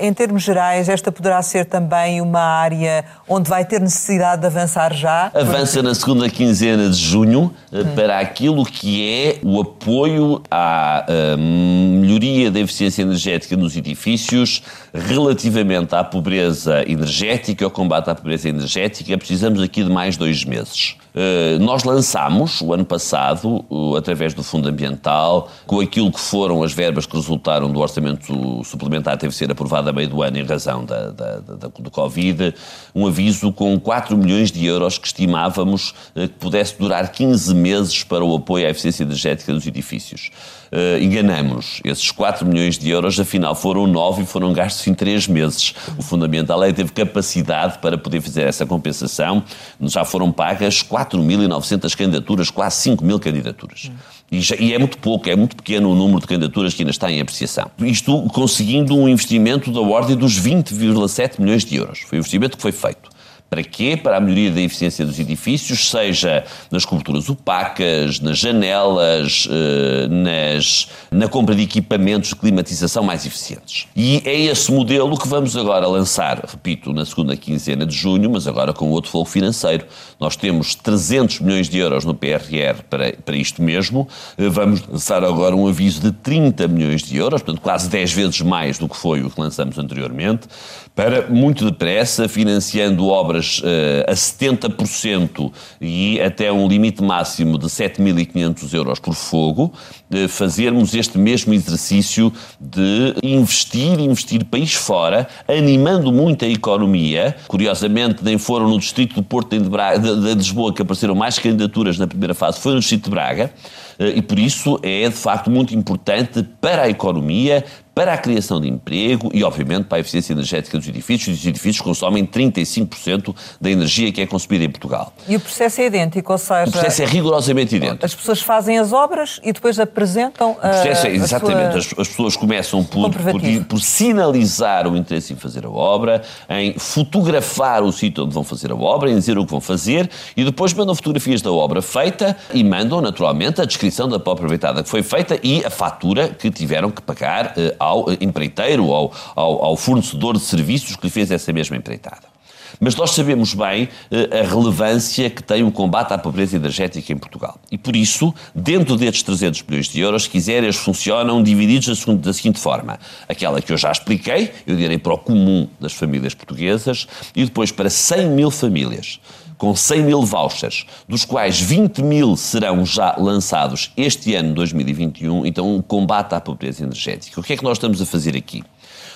[0.05, 4.93] em termos gerais, esta poderá ser também uma área onde vai ter necessidade de avançar
[4.93, 5.31] já?
[5.33, 11.35] Avança na segunda quinzena de junho eh, para aquilo que é o apoio à eh,
[11.37, 14.61] melhoria da eficiência energética nos edifícios
[14.93, 19.17] relativamente à pobreza energética, ao combate à pobreza energética.
[19.17, 20.95] Precisamos aqui de mais dois meses.
[21.15, 26.61] Eh, Nós lançámos, o ano passado, o- através do Fundo Ambiental, com aquilo que foram
[26.61, 30.37] as verbas que resultaram do orçamento suplementar teve de ser aprovado a meio do ano
[30.37, 32.53] em razão da, da, da- do Covid,
[32.93, 38.03] um aviso com 4 milhões de euros que estimávamos eh, que pudesse durar 15 meses
[38.03, 40.31] para o apoio à eficiência energética dos edifícios.
[40.77, 41.79] Eh, Enganamos-nos.
[41.85, 45.73] Esses 4 milhões de euros, afinal, foram 9 e foram gastos em 3 meses.
[45.97, 49.41] O Fundamental é que teve capacidade para poder fazer essa compensação.
[49.79, 53.89] Já foram pagas 4.900 candidaturas, quase 5 mil candidaturas.
[54.29, 56.91] E, já- e é muito pouco, é muito pequeno o número de candidaturas que ainda
[56.91, 57.71] está em apreciação.
[57.79, 61.99] Isto conseguindo um investimento da ordem dos 20,7 milhões de euros.
[61.99, 63.14] Foi o investimento que foi feito.
[63.49, 63.95] Para quê?
[63.95, 70.89] Para a melhoria da eficiência dos edifícios, seja nas coberturas opacas, nas janelas, eh, nas,
[71.11, 73.87] na compra de equipamentos de climatização mais eficientes.
[73.95, 78.47] E é esse modelo que vamos agora lançar, repito, na segunda quinzena de junho, mas
[78.47, 79.85] agora com outro fogo financeiro.
[80.19, 84.07] Nós temos 300 milhões de euros no PRR para, para isto mesmo.
[84.37, 88.41] Eh, Vamos lançar agora um aviso de 30 milhões de euros, portanto quase 10 vezes
[88.41, 90.47] mais do que foi o que lançamos anteriormente,
[90.95, 98.73] para muito depressa, financiando obras eh, a 70% e até um limite máximo de 7.500
[98.73, 99.73] euros por fogo,
[100.11, 107.35] eh, fazermos este mesmo exercício de investir, investir país fora, animando muito a economia.
[107.47, 111.39] Curiosamente, nem foram no distrito do Porto de, Braga, de, de Lisboa que apareceram mais
[111.39, 113.51] candidaturas na primeira fase, foi no distrito de Braga,
[113.99, 117.63] eh, e por isso é de facto muito importante para a economia,
[117.95, 121.39] para a criação de emprego e, obviamente, para a eficiência energética dos edifícios.
[121.39, 125.13] Os edifícios consomem 35% da energia que é consumida em Portugal.
[125.29, 126.67] E o processo é idêntico, ou seja...
[126.67, 128.05] O processo é rigorosamente idêntico.
[128.05, 130.51] As pessoas fazem as obras e depois apresentam...
[130.51, 131.81] O processo é, exatamente.
[131.83, 132.01] Sua...
[132.01, 137.81] As, pessoas começam por, por, por, sinalizar o interesse em fazer a obra, em fotografar
[137.81, 140.73] o sítio onde vão fazer a obra, em dizer o que vão fazer e depois
[140.73, 145.01] mandam fotografias da obra feita e mandam, naturalmente, a descrição da própria empreitada que foi
[145.01, 150.33] feita e a fatura que tiveram que pagar eh, ao empreiteiro, ao, ao, ao fornecedor
[150.33, 152.35] de serviços que lhe fez essa mesma empreitada.
[152.79, 157.17] Mas nós sabemos bem eh, a relevância que tem o combate à pobreza energética em
[157.17, 157.59] Portugal.
[157.71, 162.33] E por isso, dentro destes 300 milhões de euros, se quiser, eles funcionam divididos da
[162.33, 162.99] seguinte forma.
[163.27, 167.71] Aquela que eu já expliquei, eu direi para o comum das famílias portuguesas, e depois
[167.71, 169.19] para 100 mil famílias
[169.57, 175.75] com 100 mil vouchers, dos quais 20 mil serão já lançados este ano, 2021, então
[175.75, 177.39] um combate à pobreza energética.
[177.39, 178.63] O que é que nós estamos a fazer aqui?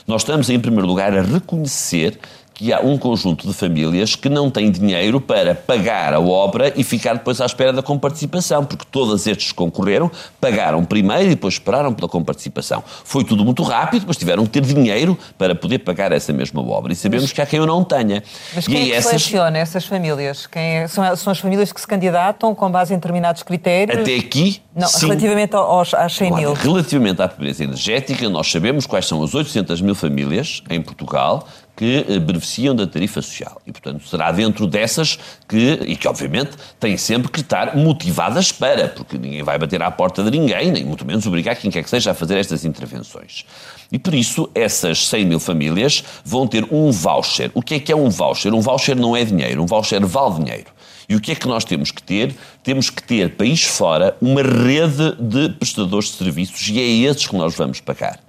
[0.07, 2.19] Nós estamos, em primeiro lugar, a reconhecer
[2.59, 6.83] que há um conjunto de famílias que não têm dinheiro para pagar a obra e
[6.83, 11.93] ficar depois à espera da comparticipação, porque todos estes concorreram, pagaram primeiro e depois esperaram
[11.93, 12.83] pela comparticipação.
[13.05, 16.91] Foi tudo muito rápido, mas tiveram que ter dinheiro para poder pagar essa mesma obra.
[16.91, 18.21] E sabemos mas, que há quem o não tenha.
[18.53, 19.21] Mas quem e é que essas...
[19.21, 20.45] seleciona essas famílias?
[20.45, 20.87] Quem é...
[20.89, 24.01] são, são as famílias que se candidatam com base em determinados critérios?
[24.01, 25.05] Até aqui, não, sim.
[25.05, 26.53] relativamente aos, às 100 mil.
[26.55, 31.47] Relativamente à pobreza energética, nós sabemos quais são as 800 mil famílias em Portugal
[31.79, 33.61] que eh, beneficiam da tarifa social.
[33.65, 35.17] E, portanto, será dentro dessas
[35.47, 39.89] que, e que obviamente têm sempre que estar motivadas para, porque ninguém vai bater à
[39.89, 43.45] porta de ninguém, nem muito menos obrigar quem quer que seja a fazer estas intervenções.
[43.89, 47.49] E por isso, essas 100 mil famílias vão ter um voucher.
[47.53, 48.53] O que é que é um voucher?
[48.53, 50.71] Um voucher não é dinheiro, um voucher vale dinheiro.
[51.07, 52.35] E o que é que nós temos que ter?
[52.61, 57.37] Temos que ter, país fora, uma rede de prestadores de serviços e é esses que
[57.37, 58.19] nós vamos pagar.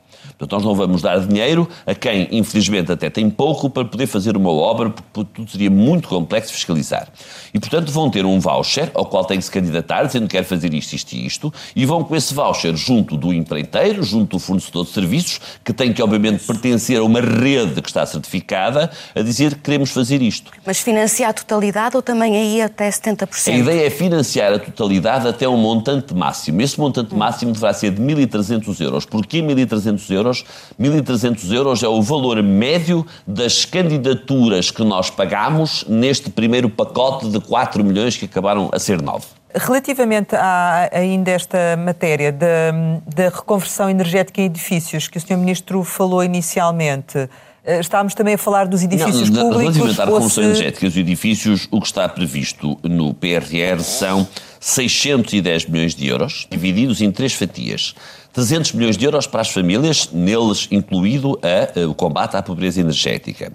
[0.41, 4.39] Portanto, nós não vamos dar dinheiro a quem, infelizmente, até tem pouco para poder fazer
[4.39, 7.09] uma obra, porque tudo seria muito complexo fiscalizar.
[7.53, 10.45] E, portanto, vão ter um voucher ao qual têm que se candidatar, dizendo que quer
[10.45, 14.39] fazer isto, isto e isto, e vão com esse voucher junto do empreiteiro, junto do
[14.39, 19.21] fornecedor de serviços, que tem que, obviamente, pertencer a uma rede que está certificada, a
[19.21, 20.51] dizer que queremos fazer isto.
[20.65, 23.53] Mas financiar a totalidade ou também aí até 70%?
[23.53, 26.63] A ideia é financiar a totalidade até um montante máximo.
[26.63, 29.05] Esse montante máximo deverá ser de 1.300 euros.
[29.05, 30.30] Porquê 1.300 euros?
[30.31, 30.45] Euros.
[30.81, 37.41] 1.300 euros é o valor médio das candidaturas que nós pagamos neste primeiro pacote de
[37.41, 39.27] 4 milhões que acabaram a ser 9.
[39.53, 45.37] Relativamente a, ainda esta matéria da, reconversão energética em edifícios, que o Sr.
[45.37, 47.29] Ministro falou inicialmente,
[47.65, 49.77] eh, Estávamos também a falar dos edifícios não, públicos.
[49.77, 54.27] Relativamente à reconversão energética dos edifícios, o que está previsto no PRR são
[54.61, 57.95] 610 milhões de euros, divididos em três fatias.
[58.33, 62.81] 300 milhões de euros para as famílias, neles incluído a, a, o combate à pobreza
[62.81, 63.53] energética.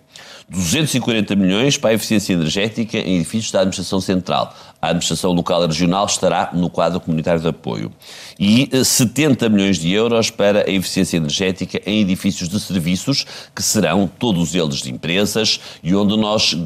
[0.47, 4.53] 240 milhões para a eficiência energética em edifícios da Administração Central.
[4.81, 7.91] A Administração Local e Regional estará no quadro comunitário de apoio.
[8.39, 13.25] E 70 eh, milhões de euros para a eficiência energética em edifícios de serviços,
[13.55, 16.57] que serão todos eles de empresas e onde nós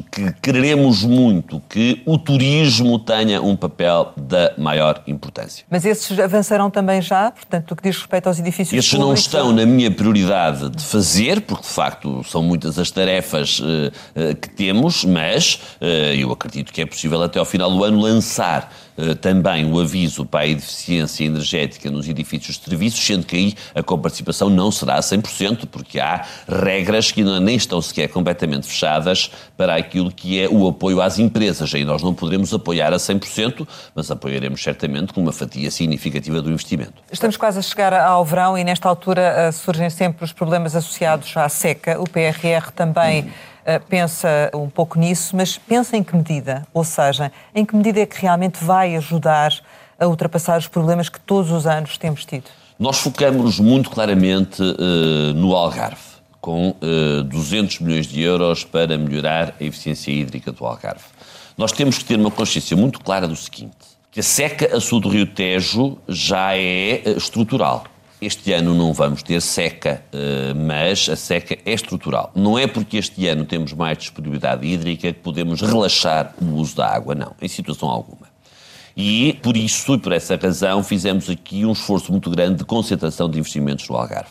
[0.42, 5.64] queremos muito que o turismo tenha um papel da maior importância.
[5.70, 9.08] Mas esses avançarão também já, portanto, o que diz respeito aos edifícios Esses públicos?
[9.08, 13.64] não estão na minha prioridade de fazer, porque de facto são muitas as tarefas uh,
[13.64, 15.84] uh, que temos, mas uh,
[16.16, 18.72] eu acredito que é possível até ao final do ano lançar
[19.20, 23.82] também o aviso para a eficiência energética nos edifícios de serviços, sendo que aí a
[23.82, 29.76] comparticipação não será a 100%, porque há regras que nem estão sequer completamente fechadas para
[29.76, 31.74] aquilo que é o apoio às empresas.
[31.74, 36.50] Aí nós não poderemos apoiar a 100%, mas apoiaremos certamente com uma fatia significativa do
[36.50, 36.94] investimento.
[37.10, 41.36] Estamos quase a chegar ao verão e nesta altura eh, surgem sempre os problemas associados
[41.36, 42.00] à seca.
[42.00, 43.22] O PRR também.
[43.22, 43.49] Uhum eh,
[43.88, 46.66] pensa um pouco nisso, mas pensa em que medida?
[46.72, 49.52] Ou seja, em que medida é que realmente vai ajudar
[49.98, 52.44] a ultrapassar os problemas que todos os anos temos tido?
[52.78, 56.00] Nós focamos muito claramente uh, no Algarve,
[56.40, 56.76] com uh,
[57.20, 61.04] eh, 200 milhões de euros para melhorar a eficiência hídrica do Algarve.
[61.58, 63.76] Nós temos que ter uma consciência muito clara do seguinte,
[64.10, 67.84] que a seca a sul do Rio Tejo já é estrutural.
[68.20, 72.30] Este ano não vamos ter seca, eh, mas a seca é estrutural.
[72.34, 76.86] Não é porque este ano temos mais disponibilidade hídrica que podemos relaxar o uso da
[76.86, 78.28] água, não, em situação alguma.
[78.94, 83.30] E por isso e por essa razão fizemos aqui um esforço muito grande de concentração
[83.30, 84.28] de investimentos no Algarve.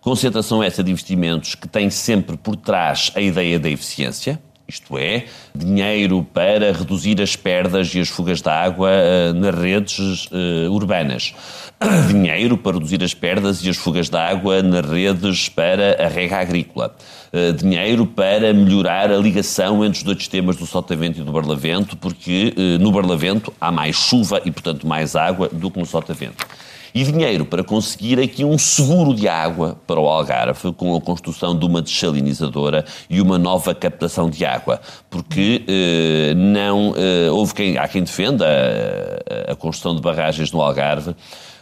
[0.00, 5.26] Concentração essa de investimentos que tem sempre por trás a ideia da eficiência, Isto é,
[5.54, 11.34] dinheiro para reduzir as perdas e as fugas de água uh, nas redes uh, urbanas.
[12.08, 16.38] dinheiro para reduzir as perdas e as fugas de água nas redes para a rega
[16.38, 16.96] agrícola.
[17.30, 21.94] Uh, dinheiro para melhorar a ligação entre os dois sistemas do Sotavento e do Barlavento,
[21.98, 26.46] porque no Barlavento há mais chuva e, portanto, mais água do que no Sotavento
[26.94, 31.58] e dinheiro para conseguir aqui um seguro de água para o Algarve, com a construção
[31.58, 34.80] de uma desalinizadora e uma nova captação de água,
[35.10, 38.46] porque eh, não eh, houve quem há quem defenda
[39.48, 41.16] a, a construção de barragens no Algarve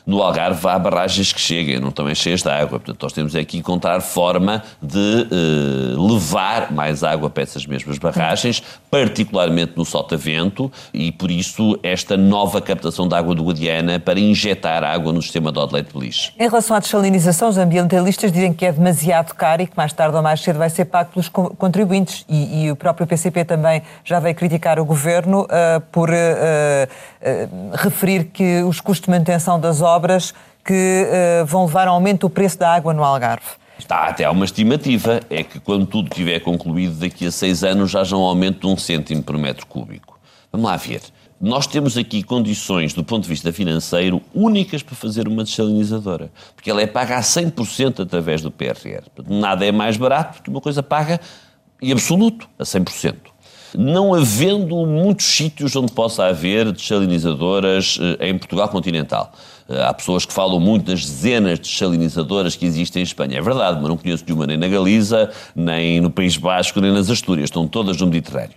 [0.05, 2.81] no Algarve há barragens que cheguem, não também cheias de água.
[2.81, 7.99] Portanto, nós temos aqui que encontrar forma de eh, levar mais água para essas mesmas
[7.99, 14.19] barragens, particularmente no Sotavento, e por isso esta nova captação de água do Guadiana para
[14.19, 16.33] injetar água no sistema de Odeleite Beliche.
[16.39, 20.17] Em relação à desalinização, os ambientalistas dizem que é demasiado caro e que mais tarde
[20.17, 22.25] ou mais cedo vai ser pago pelos contribuintes.
[22.27, 27.77] E, e o próprio PCP também já veio criticar o governo uh, por uh, uh,
[27.77, 30.35] referir que os custos de manutenção das obras obras
[30.65, 31.07] que
[31.43, 33.47] uh, vão levar ao aumento do preço da água no Algarve?
[33.79, 37.91] Está até há uma estimativa, é que quando tudo estiver concluído, daqui a seis anos
[37.91, 40.19] já haja um aumento de um cêntimo por metro cúbico.
[40.53, 41.01] Vamos lá ver.
[41.41, 46.31] Nós temos aqui condições, do ponto de vista financeiro, únicas para fazer uma desalinizadora.
[46.55, 49.03] Porque ela é paga a 100% através do PRR.
[49.29, 51.21] Nada é mais barato do que uma coisa paga
[51.81, 53.32] em absoluto, a 100%
[53.77, 59.33] não havendo muitos sítios onde possa haver desalinizadoras eh, em Portugal continental.
[59.69, 63.39] Eh, há pessoas que falam muito das dezenas de desalinizadoras que existem em Espanha.
[63.39, 67.11] É verdade, mas não conheço nenhuma nem na Galiza, nem no País Basco, nem nas
[67.11, 67.47] Astúrias.
[67.47, 68.57] Estão todas no Mediterrâneo.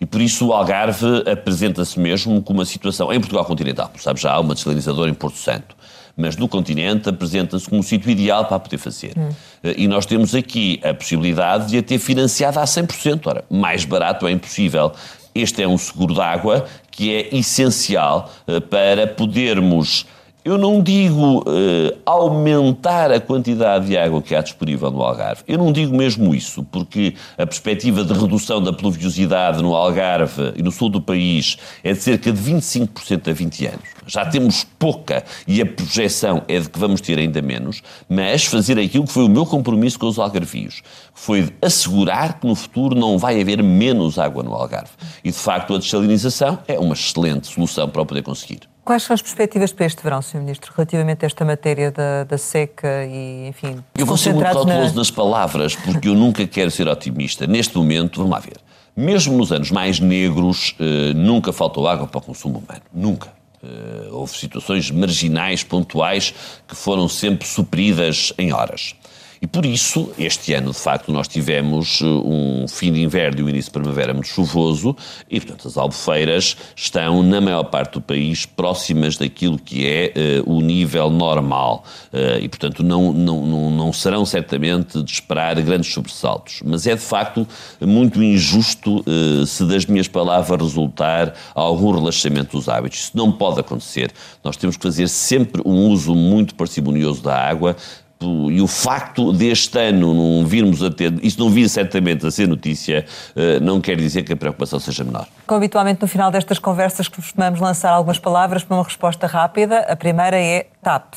[0.00, 3.12] E por isso o Algarve apresenta-se mesmo como uma situação.
[3.12, 5.76] Em Portugal continental, sabe, já há uma desalinizadora em Porto Santo
[6.16, 9.12] mas no continente apresenta-se como um sítio ideal para poder fazer.
[9.16, 9.28] Hum.
[9.76, 13.20] E nós temos aqui a possibilidade de a ter financiada a 100%.
[13.26, 14.92] Ora, mais barato é impossível.
[15.34, 20.06] Este é um seguro de água que é essencial eh, para podermos
[20.46, 25.42] eu não digo uh, aumentar a quantidade de água que há disponível no Algarve.
[25.48, 30.62] Eu não digo mesmo isso, porque a perspectiva de redução da pluviosidade no Algarve e
[30.62, 33.88] no sul do país é de cerca de 25% a 20 anos.
[34.06, 38.78] Já temos pouca e a projeção é de que vamos ter ainda menos, mas fazer
[38.78, 40.80] aquilo que foi o meu compromisso com os algarvios,
[41.12, 44.92] foi assegurar que no futuro não vai haver menos água no Algarve.
[45.24, 48.60] E de facto a desalinização é uma excelente solução para o poder conseguir.
[48.86, 50.38] Quais são as perspectivas para este verão, Sr.
[50.38, 53.82] Ministro, relativamente a esta matéria da, da seca e, enfim...
[53.98, 55.00] Eu vou ser muito cauteloso na...
[55.00, 57.48] nas palavras, porque eu nunca quero ser otimista.
[57.48, 58.58] Neste momento, vamos lá ver,
[58.96, 62.84] mesmo nos anos mais negros, eh, nunca faltou água para o consumo humano.
[62.94, 63.32] Nunca.
[63.60, 66.32] Eh, houve situações marginais, pontuais,
[66.68, 68.94] que foram sempre supridas em horas.
[69.40, 73.42] E por isso, este ano, de facto, nós tivemos eh, um fim de inverno e
[73.42, 74.96] um início de primavera muito chuvoso
[75.30, 80.52] e, portanto, as albufeiras estão, na maior parte do país, próximas daquilo que é uh,
[80.52, 81.84] o nível normal.
[82.12, 86.62] Uh, e, portanto, não, não, não, não serão certamente de esperar grandes sobressaltos.
[86.64, 87.46] Mas é, de facto,
[87.80, 93.00] muito injusto uh, se das minhas palavras resultar algum relaxamento dos hábitos.
[93.00, 94.10] Isso não pode acontecer.
[94.42, 97.76] Nós temos que fazer sempre um uso muito parcimonioso da água,
[98.20, 102.48] e o facto deste ano não virmos a ter, isso não vir certamente a ser
[102.48, 103.04] notícia,
[103.34, 105.26] eh, não quer dizer que a preocupação seja menor.
[105.46, 109.80] Como habitualmente no final destas conversas costumamos lançar algumas palavras para uma resposta rápida.
[109.80, 111.14] A primeira é TAP.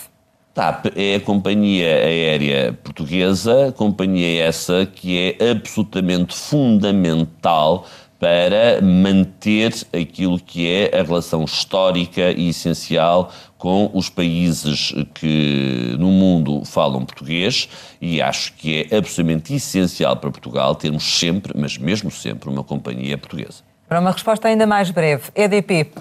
[0.54, 7.86] TAP é a companhia aérea portuguesa, companhia essa que é absolutamente fundamental
[8.20, 16.12] para manter aquilo que é a relação histórica e essencial com os países que no
[16.12, 17.70] mundo falam português
[18.02, 23.18] e acho que é absolutamente essencial para Portugal termos sempre, mas mesmo sempre, uma companhia
[23.18, 23.64] portuguesa.
[23.88, 25.92] Para uma resposta ainda mais breve, EDP.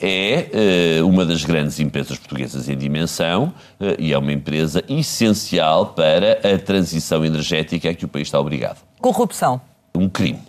[0.00, 5.86] É uh, uma das grandes empresas portuguesas em dimensão uh, e é uma empresa essencial
[5.88, 8.78] para a transição energética a que o país está obrigado.
[9.00, 9.60] Corrupção.
[9.94, 10.40] Um crime.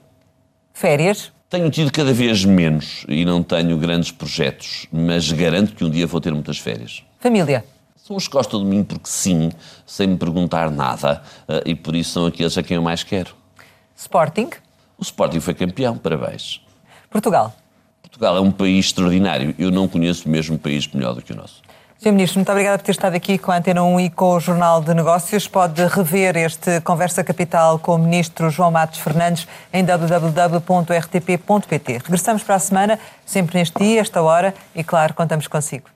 [0.76, 1.32] Férias?
[1.50, 6.06] Tenho tido cada vez menos e não tenho grandes projetos, mas garanto que um dia
[6.06, 7.02] vou ter muitas férias.
[7.18, 7.64] Família?
[7.96, 9.54] São os que gostam de mim porque sim,
[9.86, 13.34] sem me perguntar nada, eh, e por isso são aqueles a quem eu mais quero.
[13.96, 14.50] Sporting?
[14.98, 16.60] O Sporting foi campeão, parabéns.
[17.10, 17.56] Portugal?
[18.02, 19.56] Portugal é um país extraordinário.
[19.58, 21.62] Eu não conheço mesmo um país melhor do que o nosso.
[22.06, 22.12] Sr.
[22.12, 24.80] Ministro, muito obrigada por ter estado aqui com a Antena 1 e com o Jornal
[24.80, 25.48] de Negócios.
[25.48, 30.62] Pode rever este Conversa Capital com o Ministro João Matos Fernandes em www.rtp.pt.
[32.04, 35.95] Regressamos para a semana, sempre neste dia, esta hora, e claro, contamos consigo.